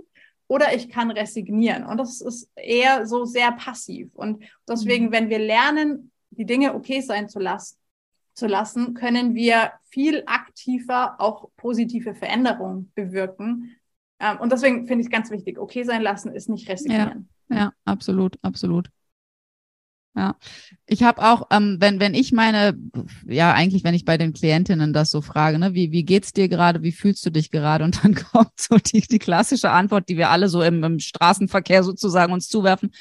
[0.48, 1.86] Oder ich kann resignieren.
[1.86, 4.14] Und das ist eher so sehr passiv.
[4.16, 5.12] Und deswegen, mhm.
[5.14, 7.78] wenn wir lernen, die Dinge okay sein zu lassen,
[8.34, 13.78] zu lassen, können wir viel aktiver auch positive Veränderungen bewirken.
[14.20, 17.10] Ähm, und deswegen finde ich es ganz wichtig, okay sein lassen ist nicht resignieren.
[17.10, 18.90] Ja, ja absolut, absolut.
[20.14, 20.36] Ja,
[20.88, 22.78] ich habe auch, ähm, wenn, wenn ich meine,
[23.26, 26.50] ja, eigentlich, wenn ich bei den Klientinnen das so frage, ne, wie, wie geht's dir
[26.50, 27.86] gerade, wie fühlst du dich gerade?
[27.86, 31.84] Und dann kommt so die, die klassische Antwort, die wir alle so im, im Straßenverkehr
[31.84, 32.92] sozusagen uns zuwerfen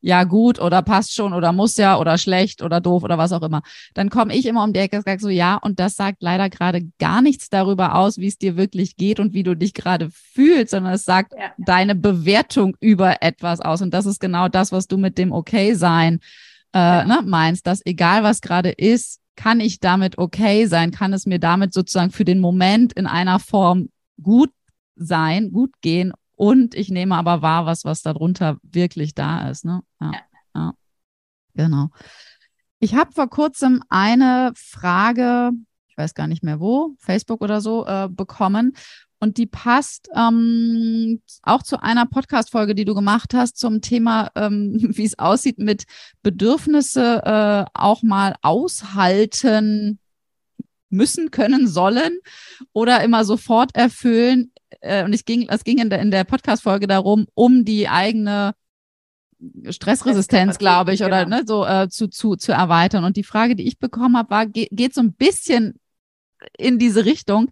[0.00, 3.42] ja gut oder passt schon oder muss ja oder schlecht oder doof oder was auch
[3.42, 3.62] immer.
[3.94, 6.48] Dann komme ich immer um die Ecke und sage so, ja, und das sagt leider
[6.48, 10.10] gerade gar nichts darüber aus, wie es dir wirklich geht und wie du dich gerade
[10.10, 11.52] fühlst, sondern es sagt ja.
[11.58, 13.82] deine Bewertung über etwas aus.
[13.82, 16.20] Und das ist genau das, was du mit dem Okay-Sein
[16.72, 17.04] äh, ja.
[17.04, 21.38] ne, meinst, dass egal was gerade ist, kann ich damit okay sein, kann es mir
[21.38, 23.88] damit sozusagen für den Moment in einer Form
[24.22, 24.50] gut
[24.96, 29.66] sein, gut gehen und ich nehme aber wahr, was, was darunter wirklich da ist.
[29.66, 29.82] Ne?
[30.00, 30.12] Ja,
[30.54, 30.72] ja.
[31.54, 31.88] Genau.
[32.78, 35.50] Ich habe vor kurzem eine Frage,
[35.88, 38.72] ich weiß gar nicht mehr wo, Facebook oder so, äh, bekommen.
[39.18, 44.78] Und die passt ähm, auch zu einer Podcast-Folge, die du gemacht hast, zum Thema, ähm,
[44.96, 45.84] wie es aussieht mit
[46.22, 49.98] Bedürfnisse äh, auch mal aushalten
[50.88, 52.18] müssen, können, sollen
[52.72, 56.86] oder immer sofort erfüllen äh, und ich ging, es ging in der, in der Podcast-Folge
[56.86, 58.54] darum, um die eigene
[59.68, 61.38] Stressresistenz, glaube ich, oder genau.
[61.38, 63.04] ne, so äh, zu, zu, zu erweitern.
[63.04, 65.80] Und die Frage, die ich bekommen habe, war, geht, geht so ein bisschen
[66.58, 67.50] in diese Richtung.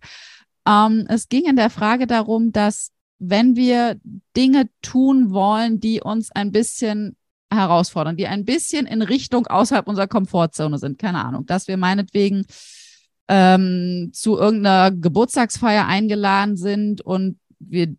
[0.67, 3.99] Ähm, es ging in der Frage darum, dass wenn wir
[4.37, 7.17] Dinge tun wollen, die uns ein bisschen
[7.51, 12.45] herausfordern, die ein bisschen in Richtung außerhalb unserer Komfortzone sind, keine Ahnung, dass wir meinetwegen
[13.29, 17.95] ähm, zu irgendeiner Geburtstagsfeier eingeladen sind und wir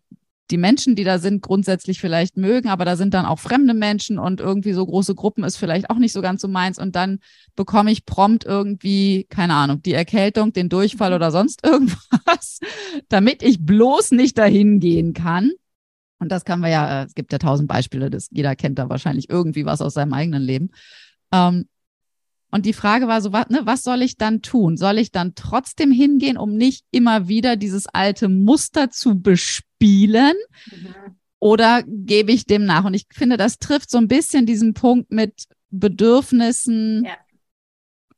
[0.50, 4.18] die Menschen, die da sind, grundsätzlich vielleicht mögen, aber da sind dann auch fremde Menschen
[4.18, 7.20] und irgendwie so große Gruppen ist vielleicht auch nicht so ganz so meins und dann
[7.56, 12.60] bekomme ich prompt irgendwie, keine Ahnung, die Erkältung, den Durchfall oder sonst irgendwas,
[13.08, 15.52] damit ich bloß nicht dahin gehen kann.
[16.18, 18.90] Und das kann man ja, äh, es gibt ja tausend Beispiele, das, jeder kennt da
[18.90, 20.70] wahrscheinlich irgendwie was aus seinem eigenen Leben.
[21.32, 21.66] Ähm,
[22.50, 24.76] und die Frage war so, was, ne, was soll ich dann tun?
[24.76, 30.34] Soll ich dann trotzdem hingehen, um nicht immer wieder dieses alte Muster zu bespielen?
[30.70, 30.94] Mhm.
[31.38, 32.84] Oder gebe ich dem nach?
[32.84, 37.04] Und ich finde, das trifft so ein bisschen diesen Punkt mit Bedürfnissen.
[37.04, 37.12] Ja.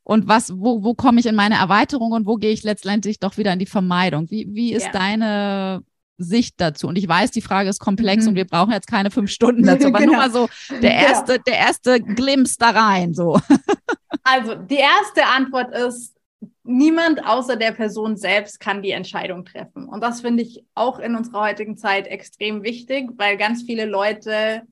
[0.03, 3.37] Und was, wo, wo komme ich in meine Erweiterung und wo gehe ich letztendlich doch
[3.37, 4.31] wieder in die Vermeidung?
[4.31, 4.93] Wie, wie ist ja.
[4.93, 5.85] deine
[6.19, 6.89] Sicht dazu?
[6.89, 8.31] Und ich weiß, die Frage ist komplex mhm.
[8.31, 10.13] und wir brauchen jetzt keine fünf Stunden dazu, aber genau.
[10.13, 10.49] nur mal so
[10.81, 11.39] der erste, ja.
[11.39, 13.39] der erste Glimpse da rein, so.
[14.23, 16.17] Also die erste Antwort ist,
[16.65, 19.89] niemand außer der Person selbst kann die Entscheidung treffen.
[19.89, 24.63] Und das finde ich auch in unserer heutigen Zeit extrem wichtig, weil ganz viele Leute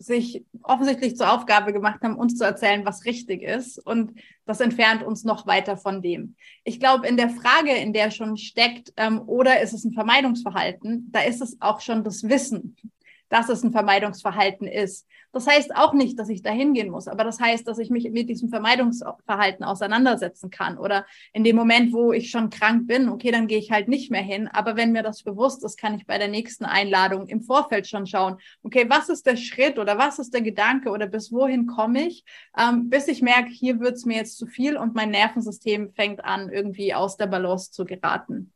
[0.00, 3.78] sich offensichtlich zur Aufgabe gemacht haben, uns zu erzählen, was richtig ist.
[3.84, 4.12] Und
[4.44, 6.36] das entfernt uns noch weiter von dem.
[6.62, 11.10] Ich glaube, in der Frage, in der schon steckt, ähm, oder ist es ein Vermeidungsverhalten,
[11.10, 12.76] da ist es auch schon das Wissen
[13.28, 15.06] dass es ein Vermeidungsverhalten ist.
[15.32, 18.10] Das heißt auch nicht, dass ich da hingehen muss, aber das heißt, dass ich mich
[18.10, 20.78] mit diesem Vermeidungsverhalten auseinandersetzen kann.
[20.78, 24.10] Oder in dem Moment, wo ich schon krank bin, okay, dann gehe ich halt nicht
[24.10, 24.48] mehr hin.
[24.48, 28.06] Aber wenn mir das bewusst ist, kann ich bei der nächsten Einladung im Vorfeld schon
[28.06, 32.06] schauen, okay, was ist der Schritt oder was ist der Gedanke oder bis wohin komme
[32.06, 32.24] ich,
[32.56, 36.24] ähm, bis ich merke, hier wird es mir jetzt zu viel und mein Nervensystem fängt
[36.24, 38.52] an, irgendwie aus der Balance zu geraten.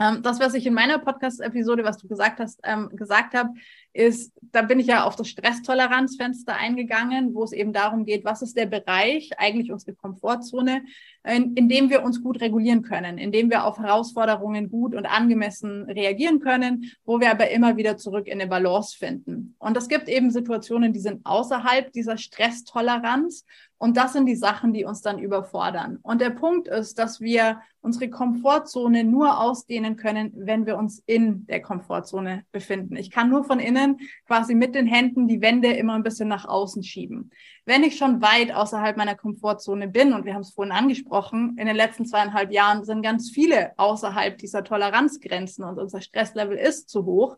[0.00, 3.50] Ähm, das, was ich in meiner Podcast-Episode, was du gesagt hast, ähm, gesagt habe,
[3.92, 8.42] ist, da bin ich ja auf das Stresstoleranzfenster eingegangen, wo es eben darum geht, was
[8.42, 10.82] ist der Bereich, eigentlich unsere Komfortzone,
[11.24, 15.06] in, in dem wir uns gut regulieren können, in dem wir auf Herausforderungen gut und
[15.06, 19.56] angemessen reagieren können, wo wir aber immer wieder zurück in eine Balance finden.
[19.58, 23.44] Und es gibt eben Situationen, die sind außerhalb dieser Stresstoleranz
[23.78, 25.98] und das sind die Sachen, die uns dann überfordern.
[26.02, 31.46] Und der Punkt ist, dass wir unsere Komfortzone nur ausdehnen können, wenn wir uns in
[31.46, 32.96] der Komfortzone befinden.
[32.96, 36.44] Ich kann nur von innen quasi mit den Händen die Wände immer ein bisschen nach
[36.44, 37.30] außen schieben.
[37.66, 41.66] Wenn ich schon weit außerhalb meiner Komfortzone bin, und wir haben es vorhin angesprochen, in
[41.66, 47.04] den letzten zweieinhalb Jahren sind ganz viele außerhalb dieser Toleranzgrenzen und unser Stresslevel ist zu
[47.04, 47.36] hoch,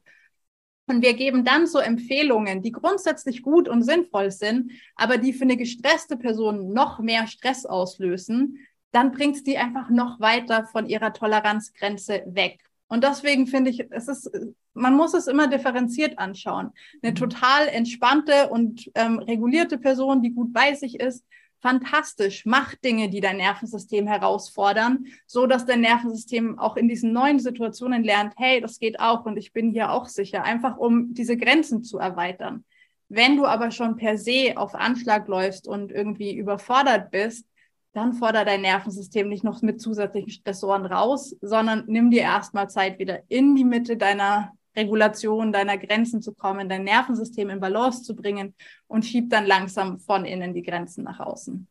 [0.91, 5.45] und wir geben dann so Empfehlungen, die grundsätzlich gut und sinnvoll sind, aber die für
[5.45, 8.59] eine gestresste Person noch mehr Stress auslösen,
[8.93, 12.61] dann bringt es die einfach noch weiter von ihrer Toleranzgrenze weg.
[12.89, 14.31] Und deswegen finde ich, es ist,
[14.75, 16.73] man muss es immer differenziert anschauen.
[17.03, 17.17] Eine mhm.
[17.17, 21.25] total entspannte und ähm, regulierte Person, die gut bei sich ist,
[21.61, 27.39] fantastisch, mach Dinge, die dein Nervensystem herausfordern, so dass dein Nervensystem auch in diesen neuen
[27.39, 31.37] Situationen lernt, hey, das geht auch und ich bin hier auch sicher, einfach um diese
[31.37, 32.65] Grenzen zu erweitern.
[33.09, 37.47] Wenn du aber schon per se auf Anschlag läufst und irgendwie überfordert bist,
[37.93, 43.01] dann fordert dein Nervensystem nicht noch mit zusätzlichen Stressoren raus, sondern nimm dir erstmal Zeit,
[43.01, 48.15] wieder in die Mitte deiner Regulation, deiner Grenzen zu kommen, dein Nervensystem in Balance zu
[48.15, 48.55] bringen
[48.87, 51.67] und schieb dann langsam von innen die Grenzen nach außen.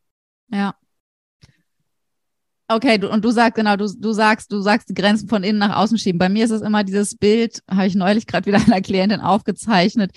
[0.49, 0.75] Ja.
[2.71, 5.57] Okay, du, und du sagst, genau, du, du sagst, du sagst die Grenzen von innen
[5.57, 6.19] nach außen schieben.
[6.19, 10.11] Bei mir ist es immer dieses Bild, habe ich neulich gerade wieder einer Klientin aufgezeichnet,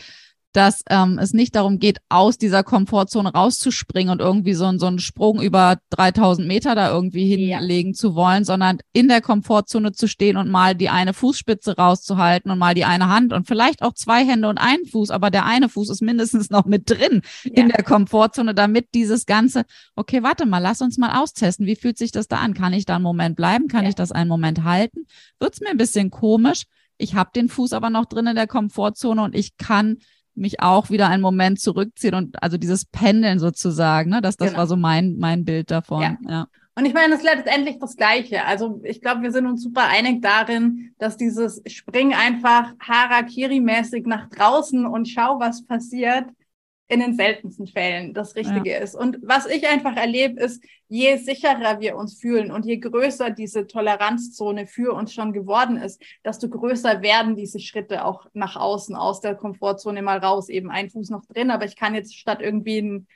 [0.53, 4.99] dass ähm, es nicht darum geht, aus dieser Komfortzone rauszuspringen und irgendwie so, so einen
[4.99, 7.97] Sprung über 3000 Meter da irgendwie hinlegen ja.
[7.97, 12.59] zu wollen, sondern in der Komfortzone zu stehen und mal die eine Fußspitze rauszuhalten und
[12.59, 15.69] mal die eine Hand und vielleicht auch zwei Hände und einen Fuß, aber der eine
[15.69, 17.63] Fuß ist mindestens noch mit drin ja.
[17.63, 19.65] in der Komfortzone, damit dieses Ganze,
[19.97, 21.67] okay, warte mal, lass uns mal austesten.
[21.67, 22.55] Wie fühlt sich das da an?
[22.55, 23.69] Kann ich da einen Moment bleiben?
[23.69, 23.89] Kann ja.
[23.89, 25.07] ich das einen Moment halten?
[25.39, 26.65] Wird's mir ein bisschen komisch?
[26.99, 29.99] Ich habe den Fuß aber noch drin in der Komfortzone und ich kann
[30.35, 34.21] mich auch wieder einen Moment zurückziehen und also dieses Pendeln sozusagen, ne?
[34.21, 34.61] Das, das genau.
[34.61, 36.03] war so mein, mein Bild davon.
[36.03, 36.17] Ja.
[36.29, 36.47] ja.
[36.75, 38.47] Und ich meine, das ist letztendlich das Gleiche.
[38.47, 44.31] Also ich glaube, wir sind uns super einig darin, dass dieses Spring einfach Harakiri-mäßig nach
[44.31, 46.25] draußen und schau, was passiert,
[46.89, 48.79] in den seltensten Fällen das Richtige ja.
[48.79, 48.95] ist.
[48.95, 53.67] Und was ich einfach erlebe, ist, je sicherer wir uns fühlen und je größer diese
[53.67, 59.21] Toleranzzone für uns schon geworden ist, desto größer werden diese Schritte auch nach außen, aus
[59.21, 62.83] der Komfortzone mal raus, eben ein Fuß noch drin, aber ich kann jetzt statt irgendwie
[62.83, 63.07] ein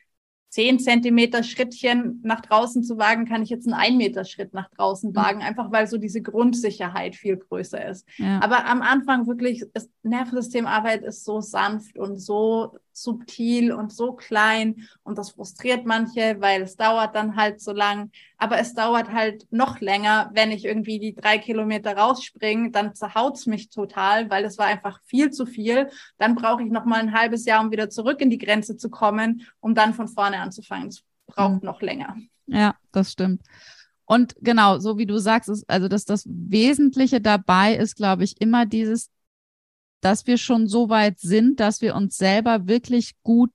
[0.57, 4.71] 10 Zentimeter Schrittchen nach draußen zu wagen, kann ich jetzt einen 1 Meter Schritt nach
[4.71, 5.17] draußen mhm.
[5.17, 8.09] wagen, einfach weil so diese Grundsicherheit viel größer ist.
[8.17, 8.41] Ja.
[8.41, 14.89] Aber am Anfang wirklich, ist, Nervensystemarbeit ist so sanft und so subtil und so klein
[15.03, 18.11] und das frustriert manche, weil es dauert dann halt so lang.
[18.39, 23.47] Aber es dauert halt noch länger, wenn ich irgendwie die drei Kilometer rausspringe, dann zerhaut's
[23.47, 25.91] mich total, weil es war einfach viel zu viel.
[26.19, 28.89] Dann brauche ich noch mal ein halbes Jahr, um wieder zurück in die Grenze zu
[28.89, 30.89] kommen, um dann von vorne anzufangen.
[30.89, 31.67] Es braucht mhm.
[31.67, 32.17] noch länger.
[32.47, 33.43] Ja, das stimmt.
[34.07, 38.41] Und genau, so wie du sagst, ist, also dass das Wesentliche dabei ist, glaube ich,
[38.41, 39.11] immer dieses
[40.07, 43.51] dass wir schon so weit sind, dass wir uns selber wirklich gut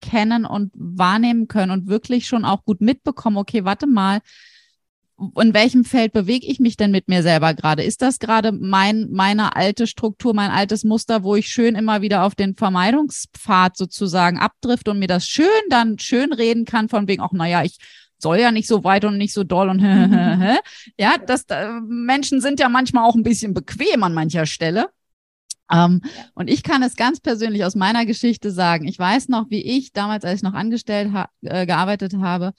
[0.00, 4.18] kennen und wahrnehmen können und wirklich schon auch gut mitbekommen, okay, warte mal,
[5.40, 7.84] in welchem Feld bewege ich mich denn mit mir selber gerade?
[7.84, 12.24] Ist das gerade mein, meine alte Struktur, mein altes Muster, wo ich schön immer wieder
[12.24, 17.22] auf den Vermeidungspfad sozusagen abdrift und mir das schön dann schön reden kann von wegen,
[17.22, 17.78] auch naja, ich
[18.18, 19.78] soll ja nicht so weit und nicht so doll und
[20.98, 24.88] ja, das, äh, Menschen sind ja manchmal auch ein bisschen bequem an mancher Stelle.
[25.74, 26.02] Ähm,
[26.34, 28.86] und ich kann es ganz persönlich aus meiner Geschichte sagen.
[28.86, 32.52] Ich weiß noch, wie ich damals, als ich noch angestellt ha äh, gearbeitet habe,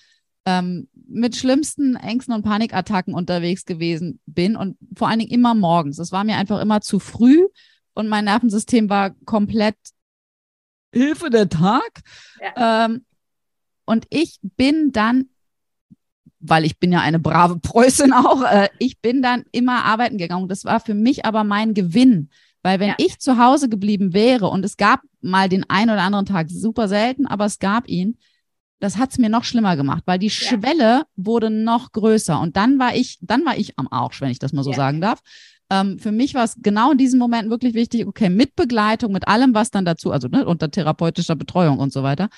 [0.46, 5.98] ähm, mit schlimmsten Ängsten und Panikattacken unterwegs gewesen bin und vor allen Dingen immer morgens.
[5.98, 7.48] Es war mir einfach immer zu früh
[7.94, 9.78] und mein Nervensystem war komplett
[10.92, 12.02] Hilfe der Tag.
[12.42, 12.86] Ja.
[12.86, 13.06] Ähm,
[13.86, 15.30] und ich bin dann
[16.48, 20.48] weil ich bin ja eine brave Preußin auch, äh, ich bin dann immer arbeiten gegangen.
[20.48, 22.30] Das war für mich aber mein Gewinn,
[22.66, 22.96] weil wenn ja.
[22.98, 26.88] ich zu Hause geblieben wäre und es gab mal den einen oder anderen Tag, super
[26.88, 28.18] selten, aber es gab ihn,
[28.80, 30.32] das hat es mir noch schlimmer gemacht, weil die ja.
[30.32, 32.40] Schwelle wurde noch größer.
[32.40, 34.78] Und dann war ich, dann war ich am Arsch, wenn ich das mal so ja.
[34.78, 35.20] sagen darf.
[35.70, 39.28] Ähm, für mich war es genau in diesem Moment wirklich wichtig, okay, mit Begleitung, mit
[39.28, 42.30] allem, was dann dazu, also ne, unter therapeutischer Betreuung und so weiter,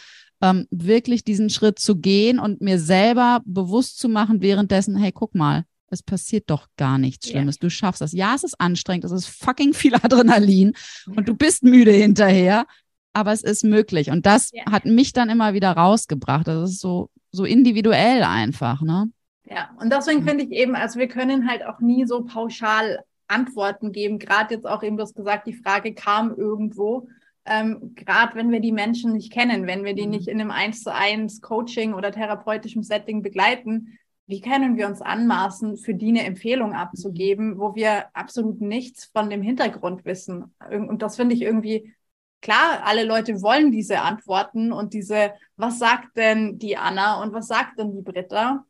[0.42, 5.36] ähm, wirklich diesen Schritt zu gehen und mir selber bewusst zu machen währenddessen, hey, guck
[5.36, 7.56] mal, es passiert doch gar nichts Schlimmes.
[7.56, 7.60] Ja.
[7.62, 8.14] Du schaffst das.
[8.14, 10.74] Ja, es ist anstrengend, es ist fucking viel Adrenalin
[11.16, 12.66] und du bist müde hinterher,
[13.14, 14.10] aber es ist möglich.
[14.10, 14.66] Und das ja.
[14.72, 16.48] hat mich dann immer wieder rausgebracht.
[16.48, 19.10] Das ist so, so individuell einfach, ne?
[19.50, 23.92] Ja, und deswegen finde ich eben, also wir können halt auch nie so pauschal Antworten
[23.92, 24.20] geben.
[24.20, 27.08] Gerade jetzt auch eben, du hast gesagt, die Frage kam irgendwo.
[27.46, 30.12] Ähm, Gerade wenn wir die Menschen nicht kennen, wenn wir die mhm.
[30.12, 33.98] nicht in einem 1 zu 1 Coaching oder therapeutischem Setting begleiten,
[34.28, 39.30] wie können wir uns anmaßen, für die eine Empfehlung abzugeben, wo wir absolut nichts von
[39.30, 40.54] dem Hintergrund wissen?
[40.70, 41.96] Und das finde ich irgendwie
[42.42, 47.48] klar, alle Leute wollen diese Antworten und diese, was sagt denn die Anna und was
[47.48, 48.66] sagt denn die Britta?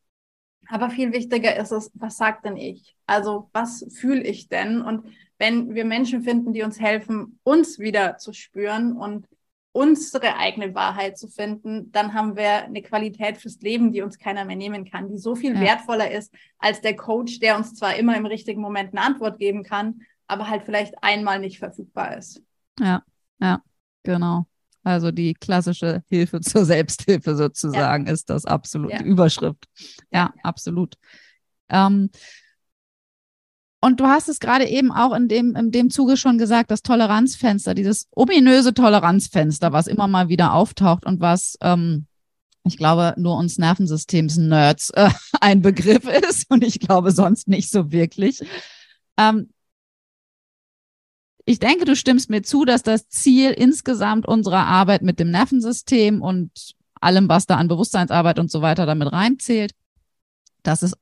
[0.70, 2.96] Aber viel wichtiger ist es, was sagt denn ich?
[3.06, 4.82] Also was fühle ich denn?
[4.82, 5.08] Und
[5.40, 9.28] wenn wir Menschen finden, die uns helfen, uns wieder zu spüren und
[9.78, 14.44] unsere eigene Wahrheit zu finden, dann haben wir eine Qualität fürs Leben, die uns keiner
[14.44, 15.62] mehr nehmen kann, die so viel ja.
[15.62, 19.62] wertvoller ist als der Coach, der uns zwar immer im richtigen Moment eine Antwort geben
[19.62, 22.42] kann, aber halt vielleicht einmal nicht verfügbar ist.
[22.80, 23.04] Ja,
[23.40, 23.62] ja,
[24.02, 24.48] genau.
[24.84, 28.14] Also die klassische Hilfe zur Selbsthilfe sozusagen ja.
[28.14, 29.02] ist das absolut ja.
[29.04, 29.66] Überschrift.
[30.12, 30.96] Ja, absolut.
[31.70, 32.10] Ähm,
[33.80, 36.82] und du hast es gerade eben auch in dem, in dem Zuge schon gesagt, das
[36.82, 42.08] Toleranzfenster, dieses ominöse Toleranzfenster, was immer mal wieder auftaucht und was, ähm,
[42.64, 45.10] ich glaube, nur uns Nervensystems-Nerds äh,
[45.42, 48.42] ein Begriff ist und ich glaube sonst nicht so wirklich.
[49.18, 49.50] Ähm,
[51.46, 56.22] ich denke, du stimmst mir zu, dass das Ziel insgesamt unserer Arbeit mit dem Nervensystem
[56.22, 59.72] und allem, was da an Bewusstseinsarbeit und so weiter damit reinzählt,
[60.64, 60.94] dass es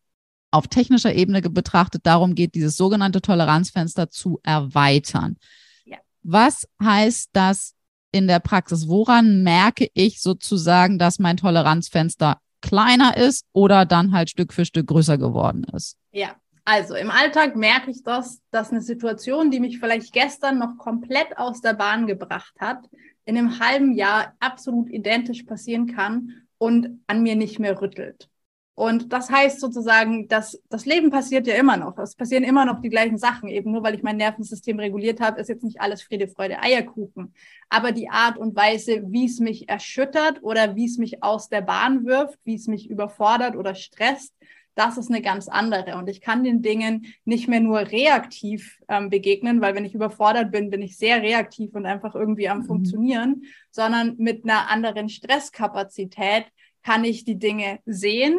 [0.55, 5.37] auf technischer Ebene betrachtet darum geht, dieses sogenannte Toleranzfenster zu erweitern.
[5.85, 5.97] Ja.
[6.23, 7.73] Was heißt das
[8.11, 8.87] in der Praxis?
[8.87, 14.87] Woran merke ich sozusagen, dass mein Toleranzfenster kleiner ist oder dann halt Stück für Stück
[14.87, 15.97] größer geworden ist?
[16.11, 20.77] Ja, also im Alltag merke ich das, dass eine Situation, die mich vielleicht gestern noch
[20.77, 22.89] komplett aus der Bahn gebracht hat,
[23.25, 28.29] in einem halben Jahr absolut identisch passieren kann und an mir nicht mehr rüttelt.
[28.77, 31.97] Und das heißt sozusagen, dass das Leben passiert ja immer noch.
[31.97, 33.47] Es passieren immer noch die gleichen Sachen.
[33.47, 37.33] Eben nur weil ich mein Nervensystem reguliert habe, ist jetzt nicht alles Friede, Freude, Eierkuchen.
[37.69, 41.61] Aber die Art und Weise, wie es mich erschüttert oder wie es mich aus der
[41.61, 44.33] Bahn wirft, wie es mich überfordert oder stresst,
[44.75, 45.95] das ist eine ganz andere.
[45.95, 50.51] Und ich kann den Dingen nicht mehr nur reaktiv ähm, begegnen, weil wenn ich überfordert
[50.51, 52.65] bin, bin ich sehr reaktiv und einfach irgendwie am mhm.
[52.65, 56.45] Funktionieren, sondern mit einer anderen Stresskapazität
[56.83, 58.37] kann ich die Dinge sehen,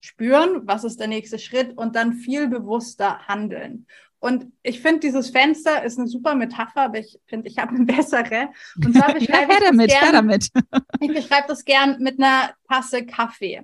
[0.00, 3.86] spüren, was ist der nächste Schritt und dann viel bewusster handeln.
[4.20, 7.84] Und ich finde, dieses Fenster ist eine super Metapher, aber ich finde, ich habe eine
[7.86, 8.48] bessere.
[8.76, 10.48] Und zwar beschreibe ja, ich, damit, gern, damit.
[11.00, 13.62] ich beschreibe das gern mit einer Tasse Kaffee.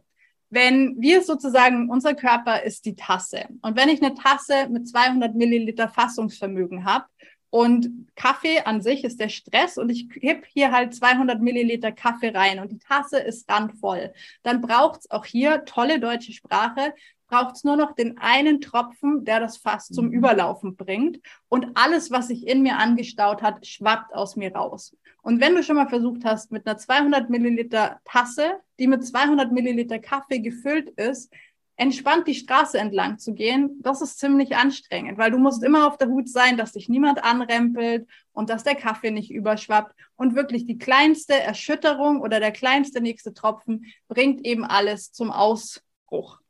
[0.50, 3.46] Wenn wir sozusagen, unser Körper ist die Tasse.
[3.62, 7.06] Und wenn ich eine Tasse mit 200 Milliliter Fassungsvermögen habe
[7.54, 12.30] und Kaffee an sich ist der Stress und ich kipp hier halt 200 Milliliter Kaffee
[12.30, 14.12] rein und die Tasse ist randvoll.
[14.42, 16.92] Dann braucht's auch hier, tolle deutsche Sprache,
[17.28, 20.14] braucht's nur noch den einen Tropfen, der das Fass zum mhm.
[20.14, 21.20] Überlaufen bringt.
[21.48, 24.96] Und alles, was sich in mir angestaut hat, schwappt aus mir raus.
[25.22, 29.52] Und wenn du schon mal versucht hast, mit einer 200 Milliliter Tasse, die mit 200
[29.52, 31.32] Milliliter Kaffee gefüllt ist,
[31.76, 35.98] entspannt die Straße entlang zu gehen, das ist ziemlich anstrengend, weil du musst immer auf
[35.98, 39.94] der Hut sein, dass dich niemand anrempelt und dass der Kaffee nicht überschwappt.
[40.16, 46.40] Und wirklich die kleinste Erschütterung oder der kleinste nächste Tropfen bringt eben alles zum Ausbruch.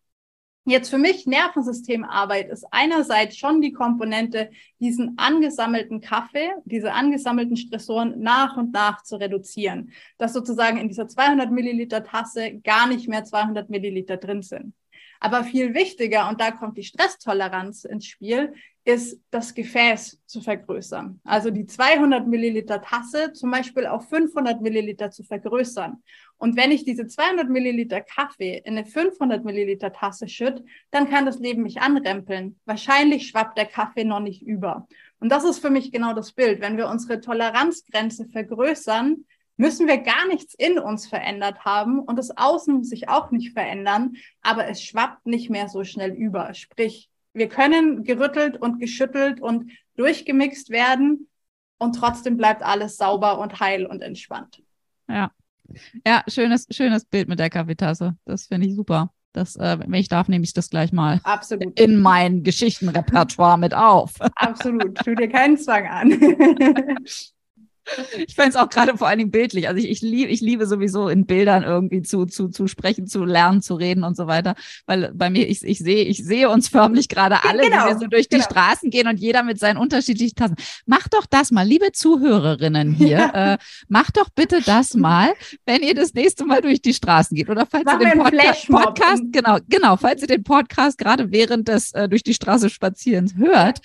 [0.66, 4.50] Jetzt für mich Nervensystemarbeit ist einerseits schon die Komponente,
[4.80, 11.06] diesen angesammelten Kaffee, diese angesammelten Stressoren nach und nach zu reduzieren, dass sozusagen in dieser
[11.06, 14.72] 200 Milliliter Tasse gar nicht mehr 200 Milliliter drin sind.
[15.24, 18.52] Aber viel wichtiger, und da kommt die Stresstoleranz ins Spiel,
[18.84, 21.18] ist das Gefäß zu vergrößern.
[21.24, 26.02] Also die 200 Milliliter Tasse zum Beispiel auf 500 Milliliter zu vergrößern.
[26.36, 31.24] Und wenn ich diese 200 Milliliter Kaffee in eine 500 Milliliter Tasse schütte, dann kann
[31.24, 32.60] das Leben mich anrempeln.
[32.66, 34.86] Wahrscheinlich schwappt der Kaffee noch nicht über.
[35.20, 36.60] Und das ist für mich genau das Bild.
[36.60, 39.24] Wenn wir unsere Toleranzgrenze vergrößern,
[39.56, 44.14] müssen wir gar nichts in uns verändert haben und das Außen sich auch nicht verändern,
[44.42, 46.54] aber es schwappt nicht mehr so schnell über.
[46.54, 51.28] Sprich, wir können gerüttelt und geschüttelt und durchgemixt werden
[51.78, 54.62] und trotzdem bleibt alles sauber und heil und entspannt.
[55.08, 55.30] Ja.
[56.06, 58.16] Ja, schönes, schönes Bild mit der Kaffeetasse.
[58.24, 59.10] Das finde ich super.
[59.32, 61.78] Das, äh, wenn ich darf, nehme ich das gleich mal Absolut.
[61.80, 64.12] in mein Geschichtenrepertoire mit auf.
[64.36, 64.96] Absolut.
[64.98, 66.10] Tu dir keinen Zwang an.
[68.26, 69.68] Ich fände es auch gerade vor allen Dingen bildlich.
[69.68, 73.24] Also ich, ich, liebe, ich liebe sowieso in Bildern irgendwie zu, zu, zu sprechen, zu
[73.24, 74.54] lernen, zu reden und so weiter.
[74.86, 77.98] Weil bei mir, ich, ich sehe, ich sehe uns förmlich gerade alle, genau, wie wir
[77.98, 78.42] so durch genau.
[78.42, 80.56] die Straßen gehen und jeder mit seinen unterschiedlichen Tassen.
[80.86, 83.54] Mach doch das mal, liebe Zuhörerinnen hier, ja.
[83.54, 83.58] äh,
[83.88, 85.32] mach doch bitte das mal,
[85.66, 87.48] wenn ihr das nächste Mal durch die Straßen geht.
[87.48, 91.68] Oder falls Mach ihr den Podca Podcast, genau, genau, falls ihr den Podcast gerade während
[91.68, 93.80] des äh, durch die Straße Spazierens hört,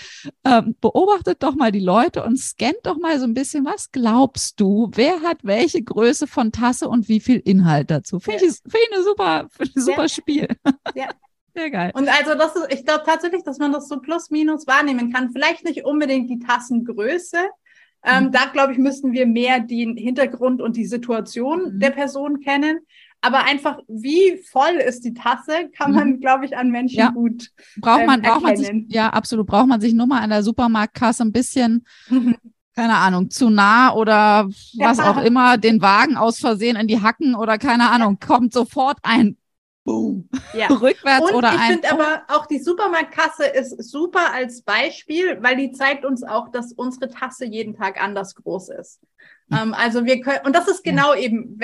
[0.45, 4.59] ähm, beobachtet doch mal die Leute und scannt doch mal so ein bisschen was glaubst
[4.59, 8.19] du, wer hat welche Größe von Tasse und wie viel Inhalt dazu?
[8.19, 10.47] Finde ich, find ich eine super, find ein super Spiel.
[10.95, 11.09] Ja.
[11.55, 11.91] Sehr geil.
[11.93, 15.31] Und also das ist, ich glaube tatsächlich, dass man das so plus minus wahrnehmen kann.
[15.31, 17.37] Vielleicht nicht unbedingt die Tassengröße.
[18.03, 18.31] Ähm, mhm.
[18.31, 21.79] Da glaube ich, müssten wir mehr den Hintergrund und die Situation mhm.
[21.79, 22.79] der Person kennen.
[23.21, 26.19] Aber einfach, wie voll ist die Tasse, kann man, mhm.
[26.21, 27.09] glaube ich, an Menschen ja.
[27.09, 29.47] gut braucht man, ähm, braucht man sich, Ja, absolut.
[29.47, 31.85] Braucht man sich nur mal an der Supermarktkasse ein bisschen
[32.75, 34.47] keine Ahnung, zu nah oder
[34.77, 38.27] was auch immer, den Wagen aus Versehen in die Hacken oder keine Ahnung, ja.
[38.27, 39.37] kommt sofort ein
[39.89, 40.29] Boom.
[40.53, 40.67] Ja.
[40.69, 45.71] Rückwärts Und oder ich finde aber auch die Supermarktkasse ist super als Beispiel, weil die
[45.71, 48.99] zeigt uns auch, dass unsere Tasse jeden Tag anders groß ist.
[49.51, 51.57] Ähm, also wir können, und das ist genau eben,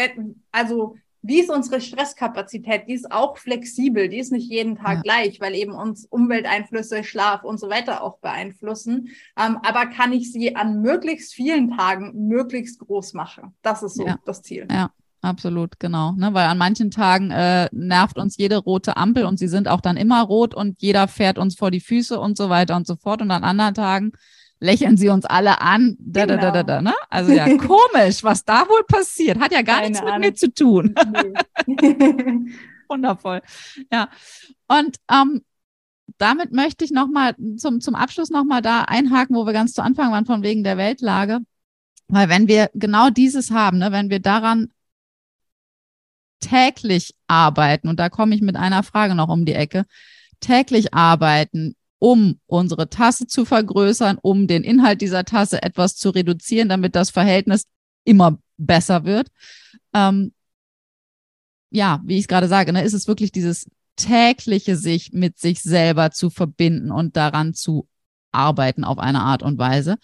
[0.52, 0.96] also
[1.28, 2.88] wie ist unsere Stresskapazität?
[2.88, 5.02] Die ist auch flexibel, die ist nicht jeden Tag ja.
[5.02, 9.10] gleich, weil eben uns Umwelteinflüsse, Schlaf und so weiter auch beeinflussen.
[9.38, 13.56] Ähm, aber kann ich sie an möglichst vielen Tagen möglichst groß machen?
[13.62, 14.18] Das ist so ja.
[14.26, 14.68] das Ziel.
[14.72, 14.92] Ja.
[15.22, 16.12] Absolut, genau.
[16.12, 16.36] Ne?
[16.36, 19.98] Weil an manchen Tagen äh, nervt uns jede rote Ampel und sie sind auch dann
[19.98, 23.24] immer rot und jeder fährt uns vor die Füße und so weiter und so fort.
[23.24, 24.12] Und an anderen Tagen
[24.60, 25.98] lächeln sie uns alle an.
[26.00, 26.42] Da, genau.
[26.42, 26.94] da, da, da, ne?
[27.10, 29.40] Also ja, komisch, was da wohl passiert.
[29.40, 30.28] Hat ja gar Keine nichts mit Ahnung.
[30.28, 30.96] mir zu tun.
[31.68, 32.54] Nee.
[32.90, 33.42] Wundervoll.
[33.92, 34.10] Ja.
[34.68, 35.42] Und ähm,
[36.20, 40.12] damit möchte ich nochmal zum, zum Abschluss nochmal da einhaken, wo wir ganz zu Anfang
[40.12, 41.40] waren, von wegen der Weltlage.
[42.08, 44.72] Weil wenn wir genau dieses haben, ne, wenn wir daran
[46.40, 49.86] täglich arbeiten, und da komme ich mit einer Frage noch um die Ecke,
[50.40, 51.76] täglich arbeiten,
[52.06, 57.10] um unsere Tasse zu vergrößern, um den Inhalt dieser Tasse etwas zu reduzieren, damit das
[57.10, 57.66] Verhältnis
[58.04, 59.30] immer besser wird.
[59.92, 60.32] Ähm,
[61.72, 66.12] ja, wie ich gerade sage, ne, ist es wirklich dieses tägliche sich mit sich selber
[66.12, 67.88] zu verbinden und daran zu
[68.32, 69.96] arbeiten auf eine Art und Weise.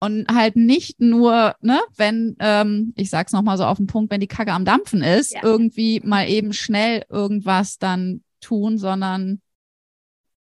[0.00, 4.20] Und halt nicht nur, ne, wenn, ähm, ich sag's nochmal so auf den Punkt, wenn
[4.20, 5.40] die Kacke am Dampfen ist, ja.
[5.44, 9.40] irgendwie mal eben schnell irgendwas dann tun, sondern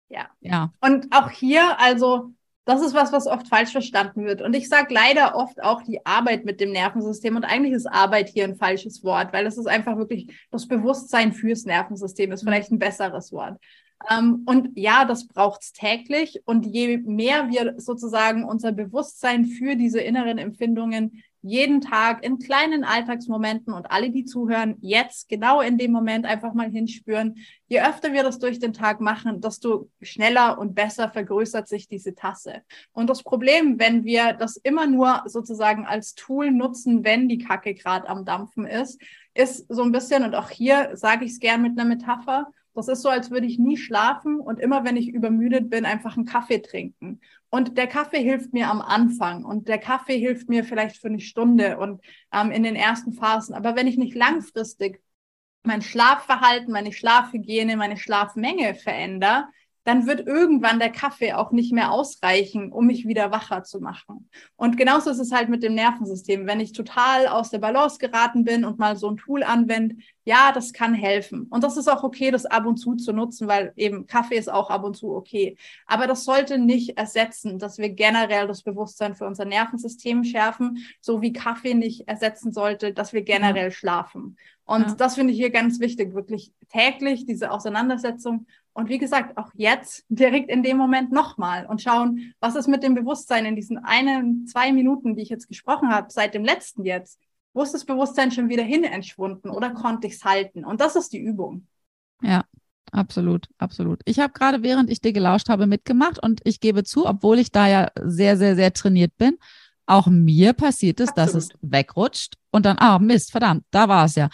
[0.09, 0.29] ja.
[0.41, 0.73] Ja.
[0.81, 2.33] Und auch hier, also,
[2.65, 4.43] das ist was, was oft falsch verstanden wird.
[4.43, 7.35] Und ich sage leider oft auch die Arbeit mit dem Nervensystem.
[7.35, 11.33] Und eigentlich ist Arbeit hier ein falsches Wort, weil es ist einfach wirklich das Bewusstsein
[11.33, 12.49] fürs Nervensystem, ist mhm.
[12.49, 13.59] vielleicht ein besseres Wort.
[14.11, 16.43] Ähm, und ja, das braucht es täglich.
[16.45, 22.85] Und je mehr wir sozusagen unser Bewusstsein für diese inneren Empfindungen jeden Tag in kleinen
[22.85, 27.37] Alltagsmomenten und alle, die zuhören, jetzt genau in dem Moment einfach mal hinspüren.
[27.69, 32.15] Je öfter wir das durch den Tag machen, desto schneller und besser vergrößert sich diese
[32.15, 32.63] Tasse.
[32.93, 37.75] Und das Problem, wenn wir das immer nur sozusagen als Tool nutzen, wenn die Kacke
[37.75, 39.01] gerade am Dampfen ist,
[39.35, 42.49] ist so ein bisschen, und auch hier sage ich es gern mit einer Metapher,
[42.79, 46.17] das ist so, als würde ich nie schlafen und immer, wenn ich übermüdet bin, einfach
[46.17, 47.21] einen Kaffee trinken.
[47.51, 51.19] Und der Kaffee hilft mir am Anfang und der Kaffee hilft mir vielleicht für eine
[51.19, 52.01] Stunde und
[52.33, 53.55] ähm, in den ersten Phasen.
[53.55, 55.03] Aber wenn ich nicht langfristig
[55.65, 59.49] mein Schlafverhalten, meine Schlafhygiene, meine Schlafmenge verändere,
[59.89, 64.29] dann wird irgendwann der Kaffee auch nicht mehr ausreichen, um mich wieder wacher zu machen.
[64.57, 66.47] Und genauso ist es halt mit dem Nervensystem.
[66.47, 70.53] Wenn ich total aus der Balance geraten bin und mal so ein Tool anwende, ja,
[70.53, 71.47] das kann helfen.
[71.49, 74.53] Und das ist auch okay, das ab und zu zu nutzen, weil eben Kaffee ist
[74.53, 75.57] auch ab und zu okay.
[75.87, 81.23] Aber das sollte nicht ersetzen, dass wir generell das Bewusstsein für unser Nervensystem schärfen, so
[81.23, 83.71] wie Kaffee nicht ersetzen sollte, dass wir generell ja.
[83.71, 84.37] schlafen.
[84.67, 84.95] Und ja.
[84.97, 88.47] das finde ich hier ganz wichtig, wirklich täglich diese Auseinandersetzung
[88.79, 92.85] und wie gesagt, auch jetzt direkt in dem Moment nochmal und schauen, was ist mit
[92.85, 96.85] dem Bewusstsein in diesen einen, zwei Minuten, die ich jetzt gesprochen habe, seit dem letzten
[96.85, 97.19] jetzt.
[97.53, 100.65] Wo ist das Bewusstsein schon wieder hin entschwunden oder konnte ich es halten?
[100.65, 101.67] Und das ist die Übung.
[102.23, 102.45] Ja,
[102.93, 104.01] absolut, absolut.
[104.05, 107.51] Ich habe gerade, während ich dir gelauscht habe, mitgemacht und ich gebe zu, obwohl ich
[107.51, 109.39] da ja sehr, sehr, sehr trainiert bin,
[109.87, 111.35] auch mir passiert es, absolut.
[111.35, 114.29] dass es wegrutscht und dann, ah, Mist, verdammt, da war es ja.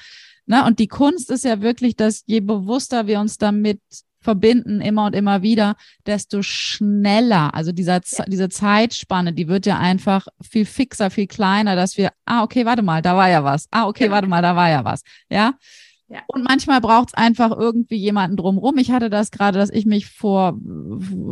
[0.44, 0.66] Ne?
[0.66, 3.80] Und die Kunst ist ja wirklich, dass je bewusster wir uns damit
[4.24, 8.24] verbinden, immer und immer wieder, desto schneller, also dieser, ja.
[8.26, 12.82] diese Zeitspanne, die wird ja einfach viel fixer, viel kleiner, dass wir, ah, okay, warte
[12.82, 13.68] mal, da war ja was.
[13.70, 14.14] Ah, okay, genau.
[14.14, 15.02] warte mal, da war ja was.
[15.28, 15.54] Ja.
[16.08, 16.20] ja.
[16.26, 18.78] Und manchmal braucht es einfach irgendwie jemanden drumrum.
[18.78, 20.58] Ich hatte das gerade, dass ich mich vor,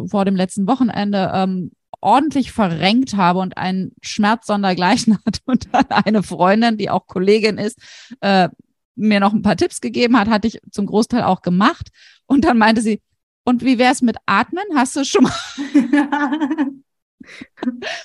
[0.08, 1.72] vor dem letzten Wochenende ähm,
[2.02, 7.56] ordentlich verrenkt habe und einen Schmerz sondergleichen hat und dann eine Freundin, die auch Kollegin
[7.56, 7.78] ist,
[8.20, 8.50] äh,
[8.94, 11.88] mir noch ein paar Tipps gegeben hat, hatte ich zum Großteil auch gemacht.
[12.26, 13.00] Und dann meinte sie,
[13.44, 14.64] und wie wäre es mit Atmen?
[14.74, 15.34] Hast du schon mal?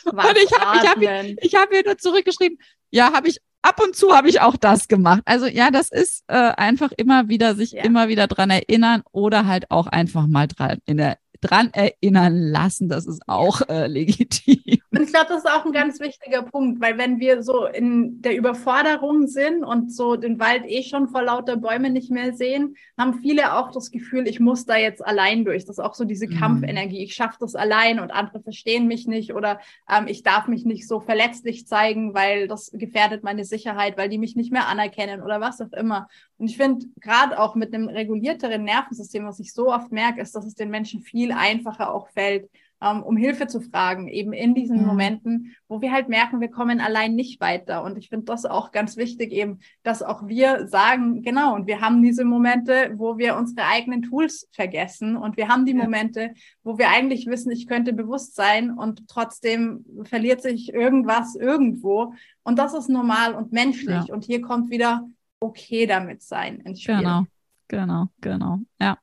[0.06, 1.02] und ich habe ich hab,
[1.42, 2.58] ich hab ihr nur zurückgeschrieben,
[2.90, 5.22] ja, habe ich ab und zu habe ich auch das gemacht.
[5.26, 7.84] Also ja, das ist äh, einfach immer wieder sich ja.
[7.84, 13.06] immer wieder dran erinnern oder halt auch einfach mal dran der dran erinnern lassen, das
[13.06, 14.80] ist auch äh, legitim.
[14.90, 18.22] Und ich glaube, das ist auch ein ganz wichtiger Punkt, weil wenn wir so in
[18.22, 22.78] der Überforderung sind und so den Wald eh schon vor lauter Bäume nicht mehr sehen,
[22.98, 25.66] haben viele auch das Gefühl, ich muss da jetzt allein durch.
[25.66, 26.40] Das ist auch so diese mhm.
[26.40, 27.04] Kampfenergie.
[27.04, 29.60] Ich schaffe das allein und andere verstehen mich nicht oder
[29.90, 34.18] ähm, ich darf mich nicht so verletzlich zeigen, weil das gefährdet meine Sicherheit, weil die
[34.18, 36.08] mich nicht mehr anerkennen oder was auch immer.
[36.38, 40.34] Und ich finde, gerade auch mit einem regulierteren Nervensystem, was ich so oft merke, ist,
[40.34, 44.82] dass es den Menschen viel einfacher auch fällt, um Hilfe zu fragen, eben in diesen
[44.82, 44.86] mhm.
[44.86, 47.84] Momenten, wo wir halt merken, wir kommen allein nicht weiter.
[47.84, 51.82] Und ich finde das auch ganz wichtig, eben, dass auch wir sagen, genau, und wir
[51.82, 55.84] haben diese Momente, wo wir unsere eigenen Tools vergessen und wir haben die ja.
[55.84, 62.14] Momente, wo wir eigentlich wissen, ich könnte bewusst sein und trotzdem verliert sich irgendwas irgendwo.
[62.44, 64.08] Und das ist normal und menschlich.
[64.08, 64.14] Ja.
[64.14, 65.08] Und hier kommt wieder
[65.40, 66.98] okay damit sein ins Spiel.
[66.98, 67.26] Genau,
[67.68, 68.60] genau, genau.
[68.80, 68.98] Ja.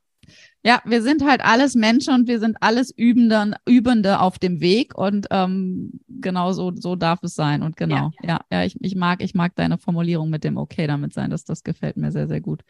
[0.67, 4.97] Ja, wir sind halt alles Menschen und wir sind alles Übende, Übende auf dem Weg
[4.97, 7.63] und ähm, genau so, so darf es sein.
[7.63, 10.87] Und genau, ja, ja, ja ich, ich mag, ich mag deine Formulierung mit dem Okay
[10.87, 11.29] damit sein.
[11.31, 12.63] Das, das gefällt mir sehr, sehr gut.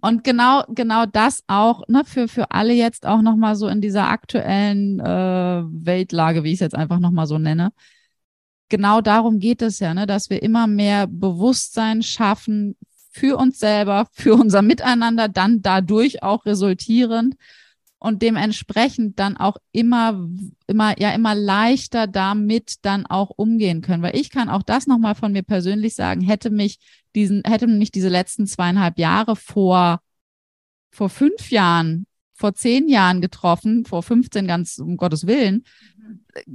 [0.00, 4.08] Und genau, genau das auch, ne, für, für alle jetzt auch nochmal so in dieser
[4.08, 7.72] aktuellen äh, Weltlage, wie ich es jetzt einfach nochmal so nenne.
[8.68, 12.76] Genau darum geht es ja, ne, dass wir immer mehr Bewusstsein schaffen
[13.10, 17.34] für uns selber, für unser Miteinander, dann dadurch auch resultierend
[17.98, 20.26] und dementsprechend dann auch immer,
[20.66, 24.02] immer, ja, immer leichter damit dann auch umgehen können.
[24.02, 26.78] Weil ich kann auch das nochmal von mir persönlich sagen, hätte mich
[27.14, 30.00] diesen, hätte mich diese letzten zweieinhalb Jahre vor,
[30.90, 32.06] vor fünf Jahren,
[32.40, 35.64] vor zehn Jahren getroffen, vor 15 ganz um Gottes Willen,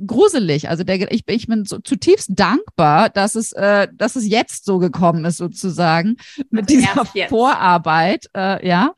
[0.07, 0.67] gruselig.
[0.67, 4.79] Also der, ich, ich bin so zutiefst dankbar, dass es, äh, dass es jetzt so
[4.79, 6.17] gekommen ist, sozusagen,
[6.49, 8.95] mit dieser Vorarbeit, äh, ja.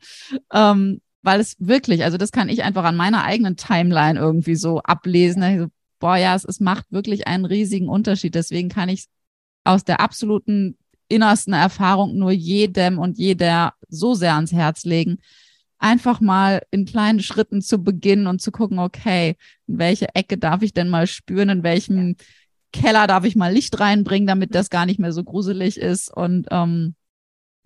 [0.52, 4.80] Ähm, weil es wirklich, also das kann ich einfach an meiner eigenen Timeline irgendwie so
[4.80, 5.42] ablesen.
[5.42, 5.66] Also,
[5.98, 8.34] boah, ja, es, es macht wirklich einen riesigen Unterschied.
[8.34, 9.08] Deswegen kann ich
[9.64, 10.78] aus der absoluten
[11.08, 15.18] innersten Erfahrung nur jedem und jeder so sehr ans Herz legen,
[15.78, 20.62] einfach mal in kleinen Schritten zu beginnen und zu gucken, okay, in welche Ecke darf
[20.62, 22.16] ich denn mal spüren, in welchem
[22.72, 26.48] Keller darf ich mal Licht reinbringen, damit das gar nicht mehr so gruselig ist und
[26.50, 26.94] ähm,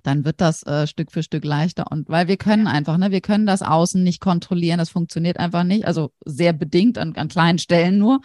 [0.03, 3.21] dann wird das äh, Stück für Stück leichter und weil wir können einfach, ne, wir
[3.21, 7.59] können das Außen nicht kontrollieren, das funktioniert einfach nicht, also sehr bedingt an, an kleinen
[7.59, 8.21] Stellen nur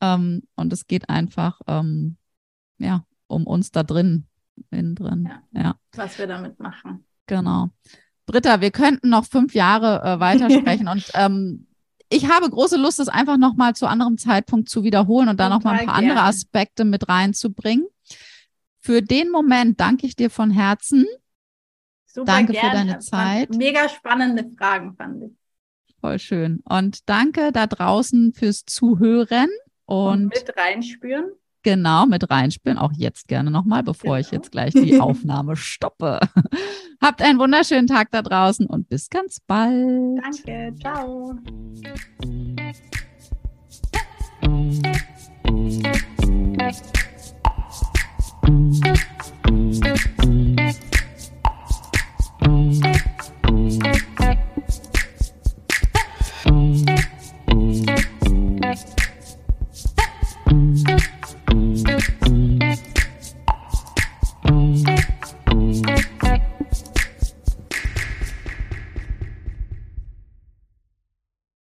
[0.00, 2.16] ähm, und es geht einfach, ähm,
[2.78, 4.26] ja, um uns da drin,
[4.70, 5.62] innen drin, ja.
[5.62, 5.76] ja.
[5.94, 7.04] Was wir damit machen.
[7.26, 7.70] Genau.
[8.30, 11.66] Britta, wir könnten noch fünf Jahre äh, weitersprechen und ähm,
[12.08, 15.78] ich habe große Lust, das einfach nochmal zu anderem Zeitpunkt zu wiederholen und da nochmal
[15.78, 16.10] ein paar gern.
[16.10, 17.86] andere Aspekte mit reinzubringen.
[18.80, 21.06] Für den Moment danke ich dir von Herzen.
[22.06, 22.68] Super danke gerne.
[22.68, 23.50] für deine Zeit.
[23.54, 25.30] Mega spannende Fragen fand ich.
[26.00, 26.62] Voll schön.
[26.64, 29.50] Und danke da draußen fürs Zuhören
[29.86, 31.30] und, und mit reinspüren
[31.62, 32.78] genau mit reinspielen.
[32.78, 34.26] Auch jetzt gerne nochmal, bevor genau.
[34.26, 36.20] ich jetzt gleich die Aufnahme stoppe.
[37.00, 40.18] Habt einen wunderschönen Tag da draußen und bis ganz bald.
[40.22, 41.34] Danke, ciao.